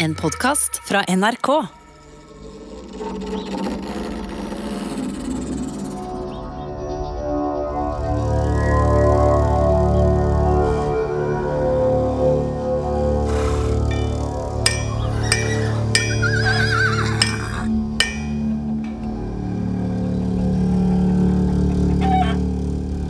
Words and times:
En 0.00 0.14
podkast 0.14 0.80
fra 0.84 1.02
NRK. 1.16 1.48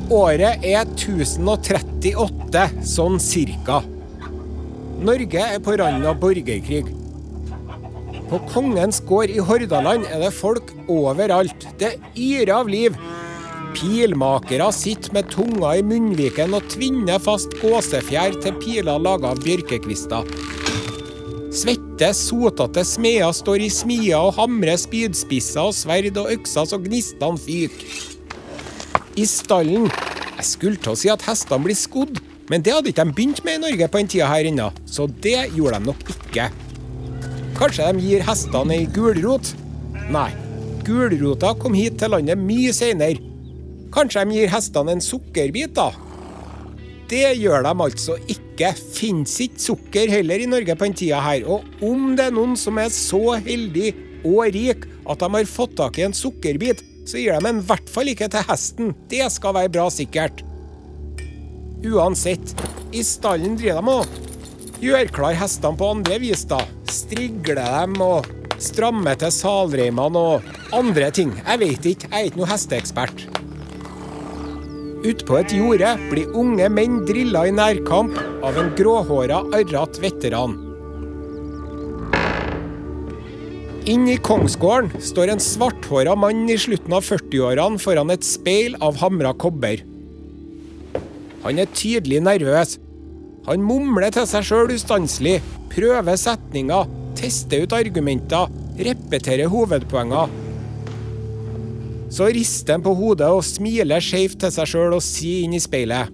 Året 0.09 0.65
er 0.65 0.89
1038, 0.97 2.67
sånn 2.81 3.21
cirka. 3.21 3.83
Norge 4.99 5.39
er 5.39 5.61
på 5.63 5.77
randen 5.79 6.09
av 6.11 6.17
borgerkrig. 6.19 6.89
På 8.29 8.41
Kongens 8.51 8.99
gård 9.07 9.31
i 9.31 9.39
Hordaland 9.39 10.09
er 10.11 10.25
det 10.25 10.33
folk 10.35 10.73
overalt. 10.91 11.69
Det 11.79 11.93
yrer 12.19 12.51
av 12.57 12.69
liv. 12.69 12.97
Pilmakere 13.79 14.67
sitter 14.75 15.15
med 15.15 15.31
tunga 15.31 15.77
i 15.79 15.85
munnviken 15.87 16.57
og 16.59 16.67
tvinner 16.75 17.23
fast 17.23 17.55
gåsefjær 17.63 18.41
til 18.43 18.59
piler 18.59 18.99
laga 18.99 19.31
av 19.37 19.43
bjørkekvister. 19.47 20.27
Svette, 21.55 22.11
sotete 22.17 22.83
smeder 22.85 23.31
står 23.39 23.65
i 23.65 23.71
smia 23.73 24.19
og 24.19 24.35
hamrer 24.41 24.77
spydspisser 24.83 25.71
og 25.71 25.77
sverd 25.79 26.19
og 26.19 26.35
økser 26.35 26.67
så 26.69 26.83
gnistene 26.83 27.39
fyker. 27.39 28.01
I 29.15 29.25
stallen 29.31 29.87
Jeg 30.39 30.47
skulle 30.47 30.79
til 30.83 30.93
å 30.93 30.99
si 30.99 31.09
at 31.11 31.25
hestene 31.27 31.65
blir 31.65 31.79
skodd, 31.79 32.21
men 32.49 32.65
det 32.65 32.73
hadde 32.73 32.93
ikke 32.93 33.05
de 33.05 33.15
begynt 33.17 33.45
med 33.45 33.59
i 33.59 33.63
Norge 33.67 33.89
på 33.89 34.01
den 34.01 34.11
tida 34.11 34.29
her 34.31 34.49
ennå, 34.49 34.71
så 34.89 35.07
det 35.25 35.51
gjorde 35.55 35.79
de 35.79 35.91
nok 35.91 36.13
ikke. 36.15 36.49
Kanskje 37.59 37.89
de 37.93 38.05
gir 38.05 38.25
hestene 38.25 38.77
ei 38.77 38.91
gulrot? 38.95 39.53
Nei, 40.15 40.31
gulrota 40.87 41.53
kom 41.61 41.77
hit 41.77 41.99
til 42.01 42.15
landet 42.15 42.41
mye 42.41 42.73
seinere. 42.77 43.21
Kanskje 43.93 44.25
de 44.25 44.37
gir 44.39 44.53
hestene 44.53 44.95
en 44.97 45.05
sukkerbit, 45.05 45.75
da? 45.77 45.91
Det 47.09 47.39
gjør 47.41 47.65
de 47.65 47.73
altså 47.73 48.19
ikke. 48.29 48.73
Fins 48.93 49.37
ikke 49.41 49.63
sukker 49.63 50.11
heller 50.13 50.43
i 50.45 50.49
Norge 50.51 50.75
på 50.77 50.89
den 50.89 50.97
tida 50.99 51.21
her. 51.25 51.47
Og 51.49 51.65
om 51.85 52.13
det 52.19 52.27
er 52.29 52.37
noen 52.37 52.57
som 52.59 52.81
er 52.81 52.93
så 52.93 53.39
heldig 53.39 53.93
og 54.27 54.49
rik 54.55 54.85
at 55.09 55.23
de 55.23 55.31
har 55.37 55.49
fått 55.49 55.77
tak 55.79 56.01
i 56.01 56.05
en 56.09 56.17
sukkerbit, 56.17 56.83
så 57.09 57.21
gir 57.21 57.33
de 57.33 57.49
den 57.49 57.63
i 57.63 57.67
hvert 57.71 57.89
fall 57.89 58.13
ikke 58.13 58.29
til 58.33 58.45
hesten. 58.51 58.93
Det 59.09 59.25
skal 59.33 59.57
være 59.57 59.73
bra 59.73 59.89
sikkert. 59.95 60.45
Uansett, 61.87 62.57
i 62.93 63.05
stallen 63.07 63.55
driver 63.59 63.85
de 63.87 63.93
og 63.93 64.83
gjør 64.83 65.11
klar 65.15 65.37
hestene 65.39 65.79
på 65.79 65.91
andre 65.95 66.19
vis, 66.19 66.43
da. 66.51 66.59
Strigler 66.91 67.61
dem 67.63 67.99
og 68.03 68.27
strammer 68.59 69.19
til 69.21 69.31
salreimene 69.35 70.19
og 70.19 70.49
andre 70.75 71.13
ting. 71.15 71.31
Jeg 71.39 71.61
vet 71.63 71.91
ikke, 71.93 72.09
jeg 72.11 72.19
er 72.19 72.31
ikke 72.31 72.41
noe 72.41 72.51
hesteekspert. 72.51 73.27
Utpå 75.07 75.37
et 75.39 75.53
jorde 75.55 75.93
blir 76.09 76.33
unge 76.35 76.67
menn 76.75 77.05
drilla 77.07 77.45
i 77.47 77.53
nærkamp 77.55 78.17
av 78.43 78.59
en 78.59 78.73
gråhåra, 78.79 79.45
arrat 79.55 80.01
veteran. 80.03 80.57
Inn 83.89 84.09
i 84.11 84.19
kongsgården 84.19 84.99
står 85.01 85.31
en 85.33 85.41
svarthåra 85.41 86.19
mann 86.19 86.43
i 86.51 86.59
slutten 86.61 86.99
av 86.99 87.07
40-årene 87.07 87.79
foran 87.81 88.11
et 88.13 88.27
speil 88.27 88.75
av 88.85 88.99
hamra 89.01 89.31
kobber. 89.39 89.81
Han 91.45 91.59
er 91.63 91.71
tydelig 91.75 92.21
nervøs. 92.27 92.77
Han 93.49 93.63
mumler 93.65 94.11
til 94.13 94.27
seg 94.29 94.45
sjøl 94.45 94.75
ustanselig, 94.75 95.39
prøver 95.73 96.19
setninger, 96.21 96.91
tester 97.17 97.65
ut 97.65 97.75
argumenter, 97.77 98.51
repeterer 98.79 99.51
hovedpoenger. 99.51 100.29
Så 102.13 102.29
rister 102.33 102.77
han 102.77 102.85
på 102.85 102.95
hodet 102.97 103.29
og 103.29 103.45
smiler 103.45 104.03
skjevt 104.05 104.41
til 104.45 104.53
seg 104.53 104.71
sjøl 104.73 104.97
og 104.97 105.05
sier 105.05 105.45
inn 105.45 105.57
i 105.57 105.63
speilet. 105.63 106.13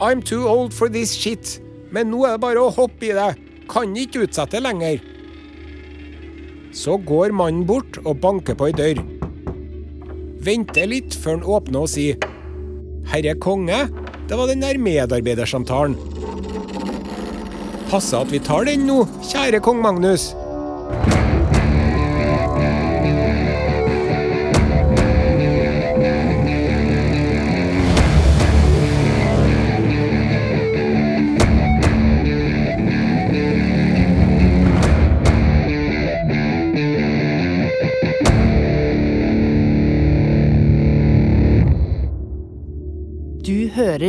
I'm 0.00 0.22
too 0.24 0.48
old 0.48 0.72
for 0.72 0.88
this 0.88 1.12
shit, 1.12 1.58
men 1.92 2.08
nå 2.08 2.24
er 2.24 2.36
det 2.36 2.44
bare 2.44 2.62
å 2.62 2.72
hoppe 2.72 3.10
i 3.10 3.16
det. 3.16 3.34
Kan 3.70 3.92
ikke 3.96 4.24
utsette 4.24 4.62
lenger. 4.62 5.00
Så 6.72 6.96
går 7.04 7.34
mannen 7.36 7.66
bort 7.68 7.98
og 8.04 8.20
banker 8.22 8.56
på 8.56 8.70
ei 8.70 8.76
dør. 8.76 9.02
Venter 10.40 10.88
litt 10.88 11.16
før 11.20 11.36
han 11.36 11.48
åpner 11.56 11.84
og 11.84 11.92
sier 11.92 12.16
Herre 13.10 13.34
konge, 13.42 13.82
det 14.30 14.36
var 14.38 14.46
den 14.46 14.60
der 14.62 14.78
medarbeidersamtalen. 14.78 15.96
Passer 17.90 18.20
at 18.22 18.30
vi 18.30 18.38
tar 18.38 18.68
den 18.68 18.84
nå, 18.86 19.00
kjære 19.26 19.58
kong 19.58 19.80
Magnus. 19.82 20.28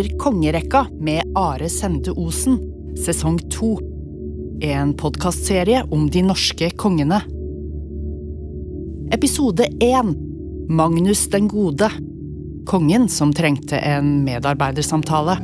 Hører 0.01 0.17
Kongerekka 0.17 0.85
med 0.99 1.21
Are 1.35 1.69
Sende 1.69 2.11
Osen, 2.11 2.57
sesong 2.97 3.37
to. 3.51 3.77
En 4.61 4.95
podkastserie 4.97 5.83
om 5.91 6.07
de 6.09 6.23
norske 6.25 6.71
kongene. 6.77 7.19
Episode 9.13 9.67
én 9.79 10.15
Magnus 10.69 11.27
den 11.29 11.47
gode. 11.47 11.89
Kongen 12.65 13.09
som 13.09 13.33
trengte 13.33 13.77
en 13.77 14.23
medarbeidersamtale. 14.25 15.37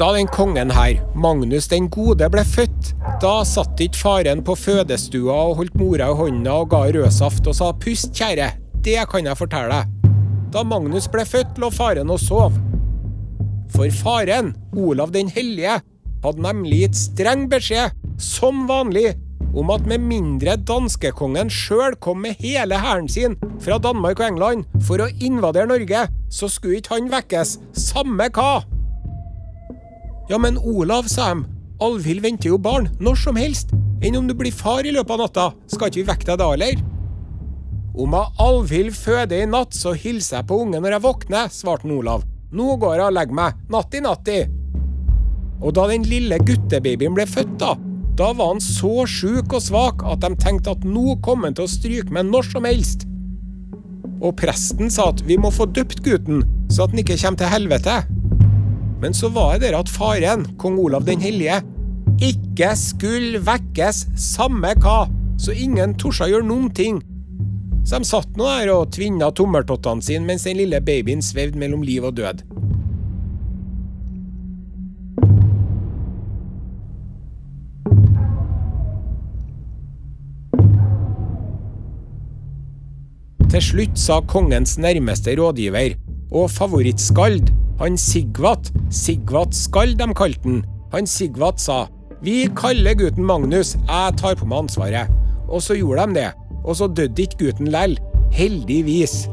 Da 0.00 0.14
den 0.16 0.30
kongen 0.32 0.70
her, 0.72 0.94
Magnus 1.12 1.66
den 1.68 1.90
gode, 1.92 2.24
ble 2.32 2.40
født, 2.48 2.94
da 3.20 3.42
satt 3.44 3.82
ikke 3.84 4.00
faren 4.00 4.38
på 4.40 4.54
fødestua 4.56 5.34
og 5.50 5.58
holdt 5.58 5.76
mora 5.76 6.06
i 6.08 6.16
hånda 6.16 6.54
og 6.62 6.70
ga 6.72 6.86
rødsaft 6.88 7.50
og 7.50 7.58
sa 7.58 7.68
'pust, 7.72 8.14
kjære', 8.16 8.54
det 8.80 8.96
kan 9.12 9.28
jeg 9.28 9.36
fortelle 9.36 9.68
deg. 9.68 10.14
Da 10.54 10.62
Magnus 10.62 11.08
ble 11.08 11.26
født, 11.26 11.60
lå 11.60 11.68
faren 11.70 12.10
og 12.10 12.20
sov. 12.20 12.56
For 13.68 13.92
faren, 13.92 14.56
Olav 14.72 15.12
den 15.12 15.28
hellige, 15.28 15.82
hadde 16.24 16.42
nemlig 16.48 16.80
gitt 16.80 16.96
streng 16.96 17.50
beskjed, 17.50 17.92
som 18.16 18.64
vanlig, 18.68 19.14
om 19.54 19.68
at 19.70 19.84
med 19.84 19.98
mindre 20.00 20.56
danskekongen 20.56 21.50
sjøl 21.50 22.00
kom 22.00 22.24
med 22.24 22.40
hele 22.40 22.74
hæren 22.74 23.08
sin 23.08 23.36
fra 23.60 23.78
Danmark 23.78 24.20
og 24.20 24.28
England 24.32 24.64
for 24.80 24.96
å 24.96 25.12
invadere 25.20 25.68
Norge, 25.68 26.08
så 26.30 26.48
skulle 26.48 26.80
ikke 26.80 26.94
han 26.94 27.12
vekkes, 27.12 27.58
samme 27.76 28.32
hva. 28.32 28.79
Ja, 30.30 30.38
men 30.38 30.58
Olav, 30.58 31.08
sa 31.10 31.32
de, 31.34 31.42
Alvhild 31.82 32.22
venter 32.22 32.52
jo 32.52 32.58
barn, 32.62 32.84
når 33.02 33.16
som 33.18 33.38
helst. 33.40 33.72
Enn 33.98 34.14
om 34.14 34.28
du 34.28 34.34
blir 34.38 34.54
far 34.54 34.86
i 34.86 34.92
løpet 34.94 35.10
av 35.16 35.18
natta, 35.24 35.46
skal 35.66 35.90
ikke 35.90 35.98
vi 35.98 36.04
vekke 36.06 36.28
deg 36.28 36.38
da, 36.38 36.50
eller? 36.54 36.82
Om 37.98 38.14
jeg 38.14 38.34
Alvhild 38.44 38.94
føder 38.94 39.42
i 39.42 39.48
natt, 39.50 39.74
så 39.74 39.90
hilser 39.90 40.38
jeg 40.38 40.46
på 40.52 40.60
ungen 40.62 40.84
når 40.84 40.94
jeg 40.94 41.04
våkner, 41.08 41.50
svarte 41.50 41.90
Olav. 41.90 42.22
Nå 42.54 42.76
går 42.78 42.94
jeg 43.00 43.06
og 43.08 43.16
legger 43.16 43.38
meg, 43.40 43.58
natti 43.74 44.04
natti. 44.06 44.38
Og 45.58 45.74
da 45.74 45.88
den 45.90 46.06
lille 46.06 46.38
guttebabyen 46.46 47.18
ble 47.18 47.26
født, 47.26 47.58
da, 47.64 47.74
da 48.14 48.30
var 48.30 48.54
han 48.54 48.62
så 48.62 49.08
sjuk 49.10 49.50
og 49.58 49.66
svak 49.66 50.06
at 50.06 50.22
de 50.22 50.30
tenkte 50.38 50.76
at 50.76 50.86
nå 50.86 51.18
kom 51.26 51.42
han 51.48 51.58
til 51.58 51.66
å 51.66 51.74
stryke 51.74 52.14
med 52.14 52.30
når 52.30 52.52
som 52.52 52.70
helst. 52.70 53.02
Og 54.22 54.38
presten 54.38 54.94
sa 54.94 55.10
at 55.10 55.26
vi 55.26 55.42
må 55.42 55.50
få 55.50 55.66
døpt 55.74 56.04
gutten, 56.06 56.46
så 56.70 56.86
at 56.86 56.94
han 56.94 57.02
ikke 57.02 57.18
kommer 57.18 57.42
til 57.42 57.54
helvete. 57.56 57.98
Men 59.00 59.14
så 59.16 59.30
var 59.32 59.58
det 59.62 59.72
at 59.76 59.88
faren, 59.88 60.44
kong 60.60 60.78
Olav 60.78 61.06
den 61.08 61.22
hellige, 61.24 61.62
ikke 62.20 62.74
skulle 62.76 63.40
vekkes, 63.40 64.04
samme 64.20 64.74
hva, 64.82 65.06
så 65.40 65.54
ingen 65.56 65.94
torde 65.96 66.28
gjøre 66.28 66.44
noen 66.44 66.68
ting. 66.76 67.00
Så 67.88 67.96
de 67.96 68.04
satt 68.04 68.36
nå 68.36 68.44
der 68.44 68.74
og 68.74 68.90
tvinna 68.92 69.30
tommeltottene 69.32 70.04
sine 70.04 70.28
mens 70.28 70.44
den 70.44 70.60
lille 70.60 70.82
babyen 70.84 71.24
svevde 71.24 71.58
mellom 71.60 71.80
liv 71.86 72.04
og 72.04 72.18
død. 72.20 72.44
Til 83.50 83.64
slutt 83.64 83.96
sa 83.98 84.20
kongens 84.30 84.76
nærmeste 84.78 85.32
rådgiver 85.40 85.96
og 86.30 86.52
favorittskald, 86.54 87.48
han 87.80 87.96
Sigvat, 87.98 88.70
Sigvat 88.92 89.56
skal 89.56 89.96
de 89.98 90.12
kalte 90.14 90.46
han, 90.46 90.60
han 90.92 91.08
Sigvat 91.08 91.60
sa 91.62 91.86
vi 92.20 92.44
kaller 92.52 92.92
gutten 93.00 93.24
Magnus, 93.24 93.78
jeg 93.88 94.16
tar 94.20 94.34
på 94.36 94.44
meg 94.44 94.66
ansvaret. 94.66 95.08
Og 95.48 95.62
så 95.64 95.78
gjorde 95.78 96.04
de 96.10 96.20
det. 96.20 96.30
og 96.60 96.76
så 96.76 96.86
døde 96.92 97.22
ikke 97.22 97.38
gutten 97.46 97.70
lell. 97.72 97.96
Heldigvis. 98.36 99.24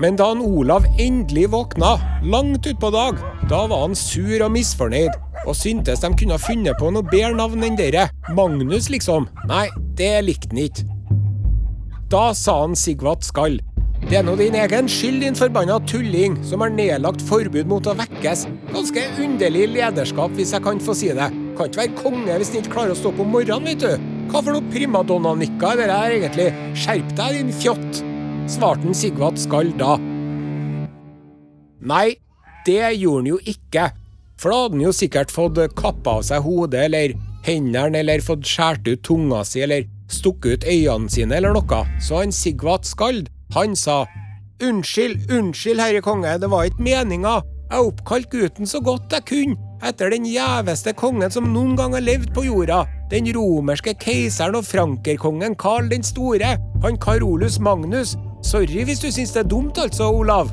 Men 0.00 0.16
da 0.16 0.30
han 0.32 0.40
Olav 0.40 0.86
endelig 0.98 1.50
våkna, 1.52 1.92
langt 2.24 2.66
utpå 2.66 2.90
dag, 2.90 3.20
da 3.50 3.66
var 3.68 3.84
han 3.84 3.94
sur 3.94 4.40
og 4.42 4.50
misfornøyd, 4.56 5.12
og 5.46 5.54
syntes 5.56 6.00
de 6.00 6.10
kunne 6.16 6.38
ha 6.38 6.40
funnet 6.40 6.80
på 6.80 6.88
noe 6.90 7.04
bedre 7.04 7.36
navn 7.36 7.62
enn 7.62 7.76
dere. 7.76 8.08
Magnus, 8.32 8.88
liksom. 8.90 9.28
Nei, 9.46 9.68
det 10.00 10.14
likte 10.24 10.50
han 10.50 10.64
ikke. 10.64 10.88
Da 12.08 12.32
sa 12.34 12.62
han 12.64 12.74
Sigvat 12.74 13.28
Skall. 13.28 13.60
Det 14.10 14.18
er 14.18 14.24
nå 14.26 14.34
din 14.36 14.56
egen 14.58 14.88
skyld, 14.90 15.20
din 15.22 15.36
forbanna 15.38 15.78
tulling, 15.88 16.34
som 16.44 16.60
har 16.64 16.72
nedlagt 16.74 17.22
forbud 17.24 17.68
mot 17.70 17.86
å 17.86 17.94
vekkes. 18.00 18.44
Ganske 18.72 19.04
underlig 19.22 19.68
lederskap, 19.72 20.34
hvis 20.36 20.52
jeg 20.52 20.64
kan 20.64 20.82
få 20.82 20.96
si 20.98 21.12
det. 21.14 21.28
Kan 21.56 21.70
ikke 21.70 21.84
være 21.84 22.00
konge 22.00 22.38
hvis 22.40 22.50
den 22.52 22.64
ikke 22.64 22.74
klarer 22.74 22.96
å 22.96 22.98
stå 22.98 23.14
på 23.16 23.28
morgenen, 23.28 23.70
vet 23.70 23.84
du. 23.84 24.08
Hva 24.32 24.42
for 24.42 24.56
noe 24.56 24.72
primadonna-nikka 24.72 25.74
er 25.76 25.82
det 25.84 26.00
her 26.00 26.16
egentlig? 26.18 26.48
Skjerp 26.82 27.14
deg, 27.18 27.38
din 27.38 27.54
fjott! 27.62 28.02
svarte 28.50 28.94
Sigvat 28.96 29.38
Skall 29.40 29.70
da. 29.78 29.96
Nei, 31.82 32.16
det 32.66 32.80
gjorde 32.98 33.22
han 33.22 33.30
jo 33.32 33.38
ikke. 33.54 33.88
For 34.40 34.50
da 34.50 34.62
hadde 34.64 34.78
han 34.78 34.86
jo 34.88 34.94
sikkert 34.96 35.32
fått 35.32 35.60
kappa 35.78 36.18
av 36.18 36.26
seg 36.26 36.42
hodet 36.44 36.88
eller 36.88 37.14
hendene, 37.46 38.02
eller 38.02 38.24
fått 38.24 38.46
skåret 38.48 38.88
ut 38.88 39.04
tunga 39.06 39.44
si, 39.46 39.62
eller 39.64 39.86
stukket 40.10 40.62
ut 40.62 40.68
øynene 40.68 41.12
sine, 41.12 41.38
eller 41.38 41.54
noe. 41.56 41.84
Så 42.02 42.20
han 42.20 42.34
Sigvat 42.34 42.88
Skald, 42.88 43.30
han 43.54 43.76
sa 43.76 44.04
Unnskyld, 44.62 45.26
unnskyld, 45.32 45.80
herre 45.82 46.00
konge, 46.04 46.36
det 46.38 46.48
var 46.50 46.68
ikke 46.68 46.84
meninga. 46.86 47.40
Jeg 47.72 47.86
oppkalte 47.88 48.30
gutten 48.30 48.68
så 48.68 48.78
godt 48.84 49.14
jeg 49.16 49.24
kunne, 49.26 49.56
etter 49.82 50.12
den 50.12 50.26
gjeveste 50.28 50.92
kongen 50.94 51.32
som 51.34 51.48
noen 51.50 51.72
gang 51.78 51.96
har 51.96 52.04
levd 52.04 52.30
på 52.36 52.44
jorda. 52.46 52.84
Den 53.10 53.26
romerske 53.34 53.96
keiseren 53.98 54.58
og 54.60 54.68
frankerkongen 54.68 55.56
Karl 55.58 55.88
den 55.90 56.04
store. 56.06 56.54
Han 56.84 56.98
Karolus 57.02 57.58
Magnus. 57.58 58.14
Sorry 58.46 58.84
hvis 58.86 59.02
du 59.02 59.08
syns 59.10 59.34
det 59.34 59.42
er 59.42 59.50
dumt, 59.50 59.80
altså, 59.82 60.12
Olav. 60.14 60.52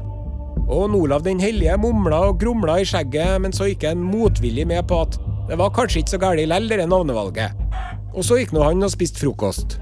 Og 0.70 0.96
Olav 0.96 1.22
den 1.26 1.40
hellige 1.40 1.78
mumla 1.78 2.24
og 2.30 2.40
grumla 2.42 2.80
i 2.82 2.88
skjegget, 2.88 3.38
men 3.42 3.54
så 3.54 3.70
gikk 3.70 3.86
han 3.90 4.02
motvillig 4.02 4.66
med 4.70 4.88
på 4.90 5.04
at 5.06 5.20
det 5.50 5.58
var 5.58 5.74
kanskje 5.74 6.04
ikke 6.04 6.16
så 6.16 6.22
galt 6.22 6.48
lell, 6.50 6.70
det 6.70 6.90
navnevalget. 6.90 7.54
Og 8.14 8.26
så 8.26 8.42
gikk 8.42 8.54
nå 8.54 8.66
han 8.66 8.86
og 8.86 8.94
spiste 8.94 9.22
frokost. 9.22 9.80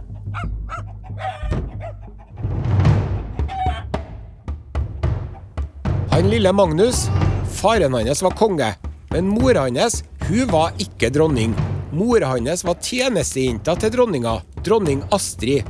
Han 6.18 6.30
lille 6.30 6.54
Magnus, 6.54 7.08
faren 7.54 7.94
hans 7.94 8.22
var 8.22 8.32
konge, 8.32 8.72
men 9.10 9.28
mora 9.30 9.68
hans, 9.68 10.00
hun 10.26 10.48
var 10.50 10.72
ikke 10.82 11.12
dronning. 11.14 11.52
Mora 11.94 12.32
hans 12.32 12.64
var 12.66 12.80
tjenestejenta 12.82 13.76
til 13.78 13.94
dronninga, 13.94 14.32
dronning 14.66 15.04
Astrid. 15.14 15.70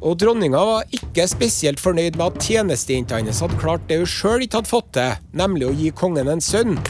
Og 0.00 0.16
dronninga 0.16 0.62
var 0.70 0.88
ikke 0.88 1.28
spesielt 1.28 1.84
fornøyd 1.84 2.16
med 2.16 2.24
at 2.30 2.48
tjenestejenta 2.48 3.20
hennes 3.20 3.42
hadde 3.44 3.60
klart 3.60 3.84
det 3.90 4.00
hun 4.00 4.08
sjøl 4.08 4.46
ikke 4.46 4.62
hadde 4.62 4.72
fått 4.72 4.88
til, 4.96 5.20
nemlig 5.36 5.68
å 5.68 5.76
gi 5.82 5.92
kongen 6.00 6.32
en 6.32 6.40
sønn. 6.40 6.80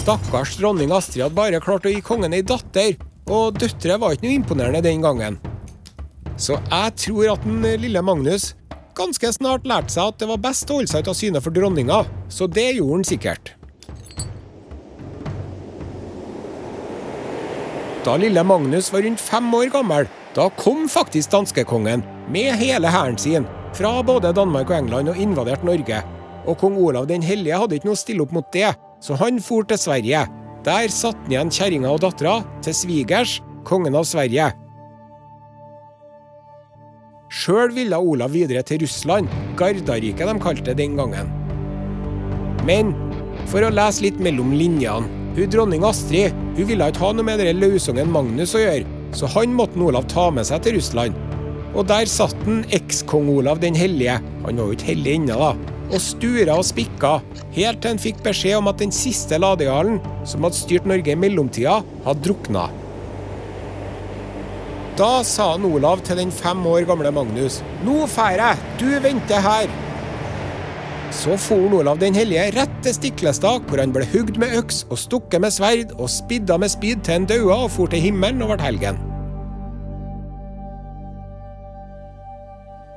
Stakkars 0.00 0.58
dronning 0.58 0.90
Astrid 0.90 1.28
hadde 1.28 1.38
bare 1.38 1.62
klart 1.62 1.86
å 1.86 1.94
gi 1.94 2.02
kongen 2.02 2.34
ei 2.34 2.42
datter, 2.42 2.98
og 3.30 3.54
døtre 3.62 4.02
var 4.02 4.18
ikke 4.18 4.26
noe 4.26 4.40
imponerende 4.40 4.82
den 4.82 5.06
gangen. 5.06 5.38
Så 6.34 6.58
jeg 6.58 6.98
tror 7.06 7.36
at 7.36 7.46
den 7.46 7.62
lille 7.86 8.02
Magnus 8.02 8.56
ganske 8.98 9.30
snart 9.32 9.66
lærte 9.68 9.94
seg 9.94 10.10
at 10.10 10.18
det 10.20 10.28
var 10.30 10.42
best 10.42 10.70
å 10.70 10.80
holde 10.80 10.90
seg 10.90 11.04
ut 11.04 11.12
av 11.12 11.16
syne 11.18 11.42
for 11.44 11.54
dronninga, 11.54 12.02
så 12.32 12.50
det 12.50 12.72
gjorde 12.78 12.98
han 12.98 13.06
sikkert. 13.06 13.54
Da 18.06 18.14
lille 18.16 18.42
Magnus 18.46 18.92
var 18.92 19.02
rundt 19.04 19.20
fem 19.20 19.48
år 19.54 19.70
gammel, 19.74 20.06
da 20.36 20.48
kom 20.56 20.86
faktisk 20.88 21.32
danskekongen 21.34 22.04
med 22.32 22.54
hele 22.60 22.88
hæren 22.88 23.18
sin 23.20 23.48
fra 23.76 23.98
både 24.06 24.32
Danmark 24.32 24.70
og 24.70 24.78
England 24.78 25.12
og 25.12 25.18
invaderte 25.20 25.66
Norge. 25.66 26.02
Og 26.48 26.56
kong 26.60 26.78
Olav 26.80 27.08
den 27.10 27.24
hellige 27.24 27.58
hadde 27.58 27.76
ikke 27.76 27.90
noe 27.90 27.98
å 27.98 28.00
stille 28.00 28.24
opp 28.24 28.32
mot 28.32 28.48
det, 28.54 28.70
så 29.04 29.18
han 29.20 29.42
for 29.44 29.66
til 29.68 29.80
Sverige. 29.80 30.24
Der 30.64 30.88
satte 30.92 31.20
han 31.26 31.34
igjen 31.34 31.52
kjerringa 31.52 31.92
og 31.92 32.00
dattera 32.06 32.38
til 32.64 32.76
svigers, 32.76 33.38
kongen 33.68 33.98
av 33.98 34.06
Sverige. 34.08 34.48
Sjøl 37.28 37.74
ville 37.76 37.96
Olav 38.00 38.32
videre 38.32 38.62
til 38.64 38.80
Russland, 38.80 39.28
Gardariket 39.58 40.30
de 40.30 40.40
kalte 40.40 40.64
det 40.70 40.78
den 40.78 40.96
gangen. 40.96 41.28
Men 42.64 42.94
for 43.50 43.64
å 43.64 43.72
lese 43.72 44.06
litt 44.06 44.20
mellom 44.22 44.54
linjene 44.56 45.16
hun 45.36 45.50
Dronning 45.52 45.84
Astrid 45.84 46.32
hun 46.56 46.66
ville 46.70 46.88
ikke 46.88 47.04
ha 47.04 47.10
noe 47.12 47.26
med 47.28 47.42
den 47.44 47.60
løsungen 47.60 48.08
Magnus 48.14 48.56
å 48.56 48.62
gjøre, 48.64 48.88
så 49.12 49.28
han 49.36 49.52
måtte 49.56 49.80
Olav 49.84 50.08
ta 50.08 50.30
med 50.32 50.48
seg 50.48 50.64
til 50.64 50.78
Russland. 50.78 51.20
Og 51.76 51.84
der 51.90 52.08
satt 52.08 52.34
den 52.46 52.64
ekskong 52.74 53.28
Olav 53.36 53.60
den 53.60 53.76
hellige, 53.76 54.16
han 54.46 54.56
var 54.56 54.72
jo 54.72 54.78
ikke 54.78 54.90
hellig 54.94 55.18
ennå, 55.18 55.36
da, 55.36 55.76
og 55.92 56.00
stura 56.02 56.56
og 56.56 56.66
spikka, 56.66 57.18
helt 57.54 57.84
til 57.84 57.92
han 57.92 58.02
fikk 58.02 58.24
beskjed 58.24 58.56
om 58.62 58.72
at 58.72 58.80
den 58.80 58.92
siste 58.94 59.36
ladejarlen, 59.40 60.00
som 60.28 60.48
hadde 60.48 60.58
styrt 60.58 60.88
Norge 60.88 61.12
i 61.12 61.20
mellomtida, 61.28 61.82
hadde 62.08 62.24
drukna. 62.24 62.70
Da 64.98 65.20
sa 65.22 65.52
han 65.52 65.62
Olav 65.62 66.00
til 66.02 66.18
den 66.18 66.30
fem 66.34 66.64
år 66.66 66.82
gamle 66.88 67.12
Magnus, 67.14 67.60
nå 67.86 68.00
fær 68.10 68.40
jeg, 68.40 68.62
du 68.80 68.88
venter 69.04 69.44
her. 69.44 69.70
Så 71.14 71.36
for 71.38 71.70
Olav 71.78 72.00
den 72.00 72.18
hellige 72.18 72.48
rett 72.56 72.74
til 72.82 72.96
Stiklestad, 72.96 73.62
hvor 73.70 73.78
han 73.78 73.94
ble 73.94 74.08
hugd 74.10 74.40
med 74.42 74.56
øks 74.58 74.82
og 74.90 74.98
stukket 74.98 75.44
med 75.44 75.54
sverd 75.54 75.94
og 76.00 76.10
spidda 76.10 76.58
med 76.58 76.74
spyd 76.74 77.06
til 77.06 77.14
han 77.14 77.30
daua 77.30 77.60
og 77.68 77.70
for 77.76 77.94
til 77.94 78.02
himmelen 78.08 78.42
og 78.42 78.56
ble 78.56 78.66
helgen. 78.66 78.98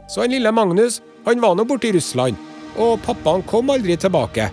Så 0.09 0.25
han 0.25 0.33
lille 0.33 0.51
Magnus, 0.51 1.03
han 1.29 1.45
var 1.45 1.53
nå 1.53 1.69
borte 1.69 1.91
i 1.91 1.95
Russland, 1.99 2.35
og 2.81 2.97
pappaen 3.05 3.45
kom 3.45 3.69
aldri 3.69 3.93
tilbake. 4.01 4.49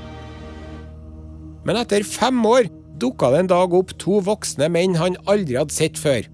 Men 1.64 1.80
etter 1.80 2.04
fem 2.04 2.44
år 2.44 2.68
dukka 3.00 3.32
det 3.32 3.46
en 3.46 3.54
dag 3.56 3.72
opp 3.72 3.96
to 3.96 4.20
voksne 4.20 4.68
menn 4.68 5.00
han 5.00 5.16
aldri 5.24 5.56
hadde 5.56 5.72
sett 5.72 5.96
før. 5.96 6.28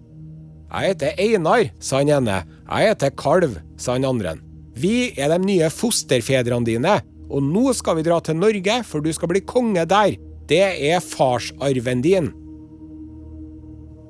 Jeg 0.75 0.91
heter 0.91 1.21
Einar, 1.23 1.69
sa 1.79 2.01
han 2.01 2.11
ene. 2.11 2.41
Jeg 2.67 2.91
heter 2.91 3.13
Kalv, 3.15 3.59
sa 3.79 3.95
han 3.95 4.07
andre. 4.09 4.35
Vi 4.75 5.13
er 5.15 5.31
de 5.31 5.39
nye 5.39 5.69
fosterfedrene 5.71 6.67
dine, 6.67 6.97
og 7.31 7.45
nå 7.47 7.71
skal 7.79 8.01
vi 8.01 8.07
dra 8.07 8.19
til 8.25 8.41
Norge, 8.41 8.81
for 8.83 9.05
du 9.05 9.13
skal 9.15 9.31
bli 9.31 9.45
konge 9.47 9.85
der. 9.87 10.17
Det 10.51 10.65
er 10.91 11.05
farsarven 11.05 12.03
din. 12.03 12.33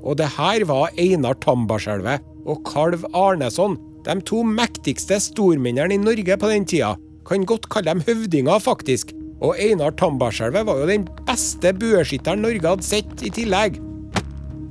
Og 0.04 0.16
det 0.20 0.30
her 0.38 0.64
var 0.68 0.96
Einar 1.00 1.36
Tambarskjelvet 1.44 2.24
og 2.48 2.64
Kalv 2.68 3.04
Arneson, 3.16 3.76
de 4.04 4.16
to 4.28 4.42
mektigste 4.44 5.20
stormennene 5.20 5.96
i 5.96 6.00
Norge 6.00 6.36
på 6.40 6.50
den 6.50 6.66
tida. 6.68 6.94
Kan 7.28 7.44
godt 7.48 7.68
kalle 7.72 7.92
dem 7.92 8.04
høvdinger, 8.04 8.60
faktisk. 8.60 9.12
Og 9.44 9.56
Einar 9.60 9.92
Tambarskjelvet 10.00 10.64
var 10.64 10.80
jo 10.80 10.88
den 10.88 11.08
beste 11.28 11.72
bueskytteren 11.76 12.44
Norge 12.44 12.72
hadde 12.72 12.88
sett 12.88 13.24
i 13.24 13.32
tillegg. 13.32 13.80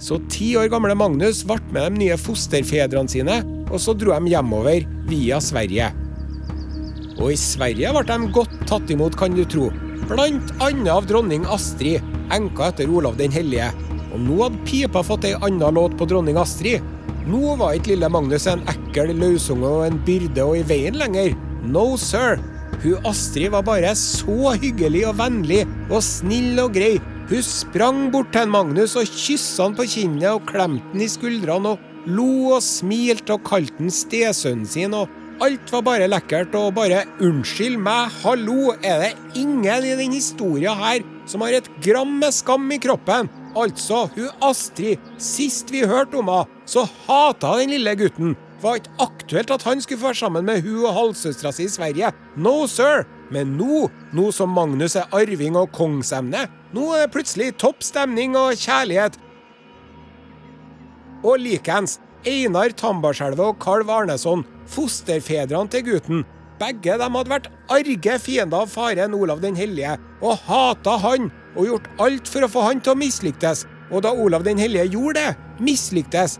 Så 0.03 0.17
ti 0.27 0.49
år 0.59 0.67
gamle 0.67 0.95
Magnus 0.99 1.45
ble 1.47 1.61
med 1.71 1.85
de 1.85 2.01
nye 2.01 2.15
fosterfedrene 2.19 3.11
sine, 3.11 3.37
og 3.71 3.79
så 3.79 3.93
dro 3.95 4.11
de 4.11 4.33
hjemover 4.33 4.83
via 5.07 5.37
Sverige. 5.39 5.93
Og 7.21 7.29
i 7.31 7.37
Sverige 7.39 7.93
ble 7.95 8.03
de 8.09 8.31
godt 8.35 8.57
tatt 8.67 8.91
imot, 8.91 9.15
kan 9.15 9.35
du 9.37 9.45
tro. 9.47 9.69
Blant 10.09 10.51
annet 10.59 10.91
av 10.91 11.07
dronning 11.07 11.47
Astrid, 11.47 12.03
enka 12.35 12.73
etter 12.73 12.91
Olav 12.91 13.15
den 13.21 13.31
hellige. 13.31 13.69
Og 14.11 14.19
nå 14.25 14.41
hadde 14.41 14.65
pipa 14.67 15.05
fått 15.07 15.29
ei 15.29 15.37
anna 15.39 15.71
låt 15.71 15.95
på 15.97 16.09
dronning 16.09 16.35
Astrid. 16.41 16.83
Nå 17.23 17.55
var 17.61 17.77
ikke 17.77 17.93
lille 17.93 18.11
Magnus 18.11 18.49
en 18.51 18.65
ekkel 18.73 19.15
løsunge 19.15 19.69
og 19.69 19.85
en 19.87 20.01
byrde 20.03 20.43
og 20.43 20.59
i 20.59 20.67
veien 20.67 20.99
lenger. 20.99 21.31
No, 21.63 21.93
sir. 21.95 22.43
Hun 22.83 23.07
Astrid 23.07 23.53
var 23.55 23.63
bare 23.63 23.95
så 23.95 24.57
hyggelig 24.59 25.05
og 25.13 25.15
vennlig 25.21 25.63
og 25.87 26.01
snill 26.03 26.59
og 26.59 26.75
grei 26.75 26.97
hun 27.29 27.43
sprang 27.45 27.99
bort 28.11 28.33
til 28.35 28.49
Magnus 28.51 28.97
og 28.99 29.07
kyssa 29.07 29.69
han 29.69 29.75
på 29.77 29.85
kinnet 29.87 30.27
og 30.27 30.47
klemte 30.49 30.83
han 30.91 31.03
i 31.03 31.07
skuldrene 31.07 31.71
og 31.75 32.09
lo 32.11 32.55
og 32.57 32.63
smilte 32.65 33.37
og 33.37 33.45
kalte 33.47 33.79
han 33.79 33.93
stesønnen 33.93 34.67
sin. 34.67 34.93
og 34.93 35.07
Alt 35.43 35.71
var 35.71 35.85
bare 35.87 36.09
lekkert 36.11 36.53
og 36.55 36.75
bare 36.75 37.05
'unnskyld 37.19 37.77
meg, 37.77 38.11
hallo', 38.23 38.75
er 38.83 38.99
det 39.01 39.39
ingen 39.39 39.83
i 39.83 39.95
denne 39.95 40.19
historien 40.19 40.75
her 40.77 40.99
som 41.25 41.41
har 41.41 41.53
et 41.57 41.69
gram 41.81 42.19
med 42.19 42.31
skam 42.31 42.71
i 42.71 42.77
kroppen? 42.77 43.29
Altså, 43.55 44.09
hun 44.15 44.29
Astrid, 44.41 44.99
sist 45.17 45.71
vi 45.71 45.85
hørte 45.85 46.17
om 46.17 46.27
henne, 46.27 46.45
så 46.65 46.87
hata 47.07 47.59
den 47.59 47.69
lille 47.69 47.95
gutten. 47.95 48.35
Var 48.61 48.75
ikke 48.75 48.95
aktuelt 48.99 49.51
at 49.51 49.63
han 49.63 49.81
skulle 49.81 49.99
få 49.99 50.11
være 50.11 50.15
sammen 50.15 50.45
med 50.45 50.61
hun 50.61 50.85
og 50.85 50.93
halvsøstera 50.93 51.51
si 51.51 51.63
i 51.63 51.69
Sverige. 51.69 52.11
No, 52.35 52.67
sir! 52.67 53.05
Men 53.31 53.57
nå, 53.57 53.89
nå 54.13 54.31
som 54.31 54.49
Magnus 54.49 54.95
er 54.95 55.09
arving 55.11 55.57
og 55.57 55.71
kongsemne, 55.71 56.47
nå 56.73 56.87
er 56.93 57.05
det 57.05 57.13
plutselig 57.13 57.51
topp 57.61 57.83
stemning 57.85 58.37
og 58.39 58.57
kjærlighet. 58.57 59.19
Og 61.23 61.39
likeens, 61.39 61.99
Einar 62.27 62.73
Tambarskjelvet 62.79 63.43
og 63.45 63.59
Kalv 63.63 63.91
Arneson, 63.91 64.45
fosterfedrene 64.71 65.71
til 65.71 65.85
gutten, 65.87 66.23
begge 66.59 66.95
de 66.99 67.09
hadde 67.15 67.31
vært 67.31 67.49
arge 67.73 68.17
fiender 68.23 68.63
av 68.63 68.71
faren 68.71 69.15
Olav 69.17 69.41
den 69.43 69.57
hellige, 69.59 69.97
og 70.23 70.39
hata 70.47 70.97
han, 71.03 71.29
og 71.53 71.67
gjort 71.67 71.89
alt 72.03 72.31
for 72.31 72.45
å 72.45 72.51
få 72.51 72.63
han 72.69 72.81
til 72.83 72.95
å 72.95 72.99
mislyktes. 72.99 73.65
Og 73.93 74.05
da 74.05 74.13
Olav 74.15 74.45
den 74.47 74.61
hellige 74.61 74.93
gjorde 74.95 75.19
det, 75.19 75.33
mislyktes. 75.61 76.39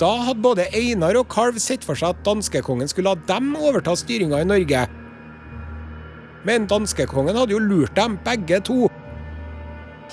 Da 0.00 0.10
hadde 0.26 0.44
både 0.44 0.68
Einar 0.76 1.16
og 1.16 1.30
Kalv 1.32 1.58
sett 1.62 1.84
for 1.86 1.98
seg 1.98 2.12
at 2.12 2.22
danskekongen 2.26 2.90
skulle 2.92 3.14
la 3.14 3.28
dem 3.30 3.54
overta 3.56 3.96
styringa 3.96 4.42
i 4.44 4.48
Norge. 4.48 4.84
Men 6.46 6.68
danskekongen 6.70 7.38
hadde 7.38 7.56
jo 7.56 7.62
lurt 7.64 7.96
dem, 7.96 8.20
begge 8.26 8.60
to. 8.68 8.84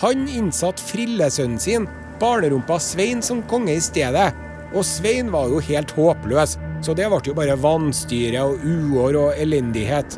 Han 0.01 0.25
innsatte 0.27 0.81
frillesønnen 0.81 1.59
sin, 1.61 1.87
barnerumpa 2.21 2.79
Svein, 2.81 3.21
som 3.21 3.43
konge 3.49 3.75
i 3.77 3.83
stedet. 3.83 4.31
Og 4.73 4.85
Svein 4.87 5.29
var 5.33 5.51
jo 5.51 5.61
helt 5.61 5.93
håpløs, 5.93 6.57
så 6.81 6.95
det 6.97 7.09
ble 7.11 7.21
jo 7.27 7.35
bare 7.37 7.57
vanstyre 7.61 8.41
og 8.47 8.63
uår 8.65 9.19
og 9.19 9.41
elendighet. 9.41 10.17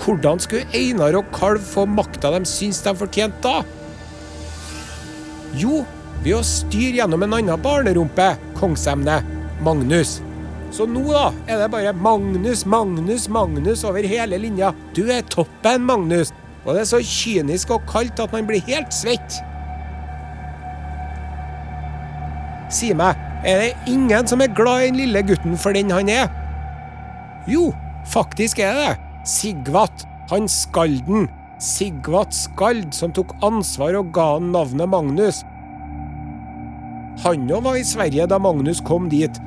Hvordan 0.00 0.40
skulle 0.40 0.68
Einar 0.76 1.16
og 1.18 1.28
Kalv 1.34 1.64
få 1.64 1.84
makta 1.88 2.32
de 2.32 2.44
syns 2.48 2.80
de 2.84 2.94
fortjente 2.96 3.40
da? 3.44 3.60
Jo, 5.60 5.82
ved 6.22 6.36
å 6.38 6.42
styre 6.46 7.00
gjennom 7.00 7.24
en 7.26 7.36
annen 7.40 7.62
barnerumpe, 7.62 8.32
kongsemne, 8.60 9.20
Magnus. 9.64 10.20
Så 10.70 10.86
nå 10.86 11.02
da 11.10 11.30
er 11.50 11.64
det 11.64 11.70
bare 11.72 11.92
Magnus, 11.96 12.62
Magnus, 12.68 13.26
Magnus 13.32 13.82
over 13.88 14.06
hele 14.06 14.38
linja. 14.38 14.70
Du 14.94 15.02
er 15.10 15.26
toppen, 15.26 15.82
Magnus. 15.88 16.30
Og 16.66 16.74
det 16.74 16.82
er 16.82 16.90
så 16.90 17.00
kynisk 17.04 17.72
og 17.74 17.86
kaldt 17.88 18.20
at 18.20 18.32
man 18.34 18.48
blir 18.48 18.62
helt 18.68 18.92
svett. 18.94 19.40
Si 22.70 22.92
meg, 22.94 23.18
er 23.42 23.64
det 23.64 23.90
ingen 23.90 24.28
som 24.28 24.42
er 24.44 24.52
glad 24.54 24.84
i 24.84 24.90
den 24.90 25.00
lille 25.00 25.24
gutten 25.26 25.56
for 25.58 25.74
den 25.74 25.90
han 25.90 26.10
er? 26.12 26.28
Jo, 27.48 27.70
faktisk 28.06 28.60
er 28.62 28.76
det. 28.76 28.90
Sigvat, 29.26 30.04
han 30.30 30.48
skalden. 30.48 31.28
Sigvat 31.60 32.32
Skald, 32.32 32.94
som 32.96 33.12
tok 33.12 33.34
ansvar 33.44 33.98
og 33.98 34.14
ga 34.16 34.26
han 34.36 34.52
navnet 34.54 34.88
Magnus. 34.88 35.42
Han 37.20 37.50
òg 37.52 37.66
var 37.66 37.76
i 37.76 37.84
Sverige 37.84 38.28
da 38.30 38.38
Magnus 38.40 38.80
kom 38.80 39.10
dit. 39.12 39.40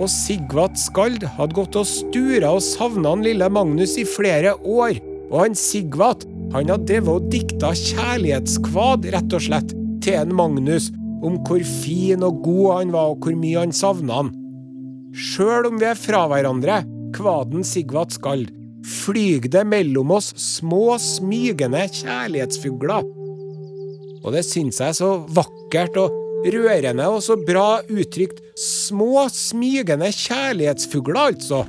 Og 0.00 0.10
Sigvat 0.10 0.78
Skald 0.80 1.22
hadde 1.36 1.54
gått 1.54 1.78
og 1.78 1.86
stura 1.86 2.50
og 2.56 2.64
savna 2.66 3.12
han 3.14 3.22
lille 3.26 3.46
Magnus 3.52 3.94
i 4.00 4.06
flere 4.08 4.56
år. 4.58 4.98
Og 5.30 5.44
han 5.44 5.56
Sigvat 5.58 6.26
han 6.50 6.70
hadde 6.72 6.88
drevet 6.88 7.10
og 7.14 7.26
dikta 7.30 7.70
kjærlighetskvad, 7.78 9.06
rett 9.14 9.36
og 9.36 9.44
slett, 9.44 9.74
til 10.02 10.16
en 10.18 10.34
Magnus 10.34 10.88
om 11.22 11.36
hvor 11.46 11.62
fin 11.62 12.24
og 12.26 12.40
god 12.42 12.70
han 12.78 12.94
var, 12.94 13.12
og 13.12 13.22
hvor 13.22 13.36
mye 13.38 13.60
han 13.60 13.74
savna 13.76 14.22
han. 14.22 14.32
Sjøl 15.14 15.68
om 15.68 15.78
vi 15.78 15.86
er 15.90 15.98
fra 15.98 16.24
hverandre, 16.30 16.80
kvaden 17.14 17.66
Sigvat 17.66 18.14
Skald, 18.16 18.50
flyg 18.86 19.50
det 19.52 19.62
mellom 19.68 20.14
oss 20.16 20.32
små, 20.40 20.96
smygende 21.02 21.84
kjærlighetsfugler. 22.00 23.06
Og 24.20 24.34
det 24.34 24.42
syns 24.48 24.80
jeg 24.80 24.92
er 24.92 24.98
så 24.98 25.12
vakkert 25.32 25.98
og 26.00 26.16
rørende 26.50 27.06
og 27.12 27.22
så 27.24 27.36
bra 27.38 27.80
uttrykt. 27.88 28.40
Små, 28.60 29.28
smygende 29.32 30.10
kjærlighetsfugler, 30.16 31.34
altså. 31.34 31.64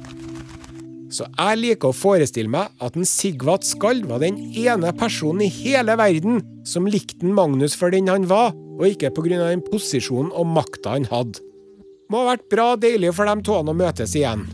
Så 1.12 1.28
jeg 1.28 1.60
liker 1.60 1.92
å 1.92 1.96
forestille 1.96 2.52
meg 2.52 2.72
at 2.80 2.96
en 2.96 3.08
Sigvat 3.08 3.66
Skald 3.68 4.06
var 4.08 4.22
den 4.24 4.38
ene 4.56 4.94
personen 4.96 5.44
i 5.44 5.52
hele 5.52 5.98
verden 6.00 6.40
som 6.68 6.88
likte 6.88 7.26
en 7.28 7.36
Magnus 7.36 7.76
for 7.76 7.92
den 7.92 8.08
han 8.08 8.30
var, 8.32 8.54
og 8.80 8.88
ikke 8.88 9.12
pga. 9.12 9.42
den 9.44 9.64
posisjonen 9.68 10.32
og 10.32 10.48
makta 10.48 10.96
han 10.96 11.10
hadde. 11.12 11.44
Må 12.12 12.24
ha 12.24 12.34
vært 12.34 12.48
bra 12.52 12.74
deilig 12.80 13.14
for 13.16 13.28
dem 13.28 13.44
to 13.44 13.60
å 13.60 13.76
møtes 13.76 14.16
igjen. 14.16 14.48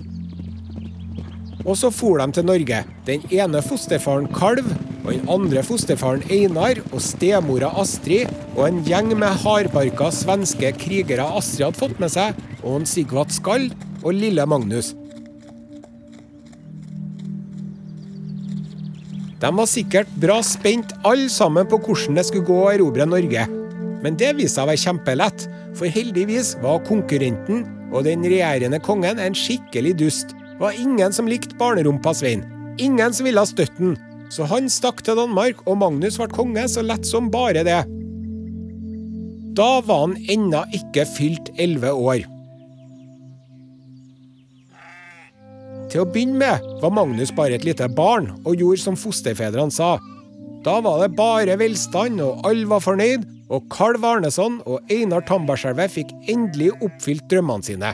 Og 1.68 1.76
så 1.78 1.92
for 1.92 2.18
de 2.22 2.28
til 2.34 2.46
Norge. 2.48 2.84
Den 3.06 3.26
ene 3.34 3.62
fosterfaren 3.62 4.30
Kalv, 4.34 4.66
og 5.06 5.10
den 5.14 5.30
andre 5.30 5.64
fosterfaren 5.66 6.24
Einar, 6.32 6.80
og 6.92 7.02
stemora 7.04 7.70
Astrid, 7.82 8.32
og 8.56 8.64
en 8.68 8.84
gjeng 8.88 9.14
med 9.20 9.42
hardbarka 9.44 10.10
svenske 10.16 10.74
krigere 10.80 11.26
Astrid 11.38 11.68
hadde 11.68 11.82
fått 11.82 12.00
med 12.02 12.14
seg, 12.14 12.40
og 12.64 12.80
en 12.80 12.88
Sigvat 12.90 13.36
Skald 13.36 13.76
og 14.04 14.16
lille 14.16 14.46
Magnus. 14.50 14.96
De 19.42 19.52
var 19.54 19.70
sikkert 19.70 20.10
bra 20.18 20.40
spent 20.46 20.96
alle 21.06 21.30
sammen 21.30 21.68
på 21.70 21.78
hvordan 21.84 22.18
det 22.18 22.26
skulle 22.28 22.48
gå 22.48 22.58
å 22.64 22.72
erobre 22.74 23.06
Norge. 23.06 23.46
Men 24.02 24.18
det 24.18 24.34
viste 24.38 24.58
seg 24.58 24.66
å 24.66 24.70
være 24.72 24.84
kjempelett, 24.84 25.48
for 25.78 25.94
heldigvis 25.94 26.56
var 26.64 26.82
konkurrenten 26.88 27.66
og 27.94 28.06
den 28.08 28.26
regjerende 28.26 28.80
kongen 28.84 29.22
en 29.22 29.38
skikkelig 29.38 29.94
dust 30.02 30.34
Det 30.34 30.64
var 30.64 30.74
ingen 30.82 31.14
som 31.14 31.28
likte 31.30 31.54
barnerumpa 31.60 32.16
Svein. 32.18 32.42
Ingen 32.82 33.14
som 33.14 33.28
ville 33.30 33.44
støtte 33.46 33.78
den. 33.78 33.92
Så 34.34 34.48
han 34.50 34.66
stakk 34.74 35.04
til 35.06 35.20
Danmark, 35.20 35.62
og 35.70 35.78
Magnus 35.84 36.18
ble 36.18 36.26
konge 36.34 36.64
så 36.66 36.82
lett 36.82 37.06
som 37.06 37.30
bare 37.30 37.62
det. 37.62 37.84
Da 39.58 39.70
var 39.86 40.02
han 40.08 40.18
ennå 40.34 40.64
ikke 40.74 41.06
fylt 41.14 41.54
elleve 41.62 41.94
år. 41.94 42.26
Til 45.88 46.04
å 46.04 46.10
begynne 46.10 46.40
med 46.42 46.66
var 46.82 46.92
Magnus 46.92 47.32
bare 47.36 47.56
et 47.56 47.66
lite 47.68 47.88
barn, 47.88 48.34
og 48.44 48.60
gjorde 48.60 48.84
som 48.84 49.00
fosterfedrene 49.00 49.72
sa. 49.72 49.96
Da 50.66 50.80
var 50.84 51.00
det 51.04 51.16
bare 51.16 51.56
velstand, 51.60 52.20
og 52.24 52.44
alle 52.48 52.68
var 52.68 52.84
fornøyd, 52.84 53.24
og 53.48 53.70
Kalv 53.72 54.04
Arneson 54.04 54.60
og 54.68 54.92
Einar 54.92 55.24
Tambarskjelvet 55.28 55.94
fikk 55.94 56.12
endelig 56.28 56.74
oppfylt 56.84 57.24
drømmene 57.32 57.64
sine. 57.64 57.94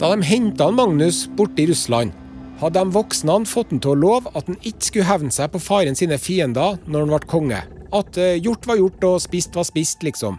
Da 0.00 0.12
de 0.14 0.24
henta 0.24 0.70
Magnus 0.72 1.24
borte 1.36 1.64
i 1.64 1.66
Russland, 1.68 2.14
hadde 2.60 2.78
de 2.78 2.94
voksne 2.94 3.34
fått 3.48 3.72
han 3.72 3.80
til 3.82 3.96
å 3.96 3.98
love 3.98 4.30
at 4.36 4.46
han 4.46 4.60
ikke 4.60 4.86
skulle 4.86 5.08
hevne 5.08 5.34
seg 5.34 5.50
på 5.52 5.60
faren 5.64 5.98
sine 5.98 6.20
fiender 6.20 6.78
når 6.86 7.04
han 7.04 7.12
ble 7.16 7.20
konge. 7.28 7.60
At 7.90 8.16
gjort 8.38 8.68
var 8.70 8.78
gjort 8.78 9.08
og 9.08 9.18
spist 9.24 9.58
var 9.58 9.66
spist, 9.66 10.04
liksom. 10.06 10.38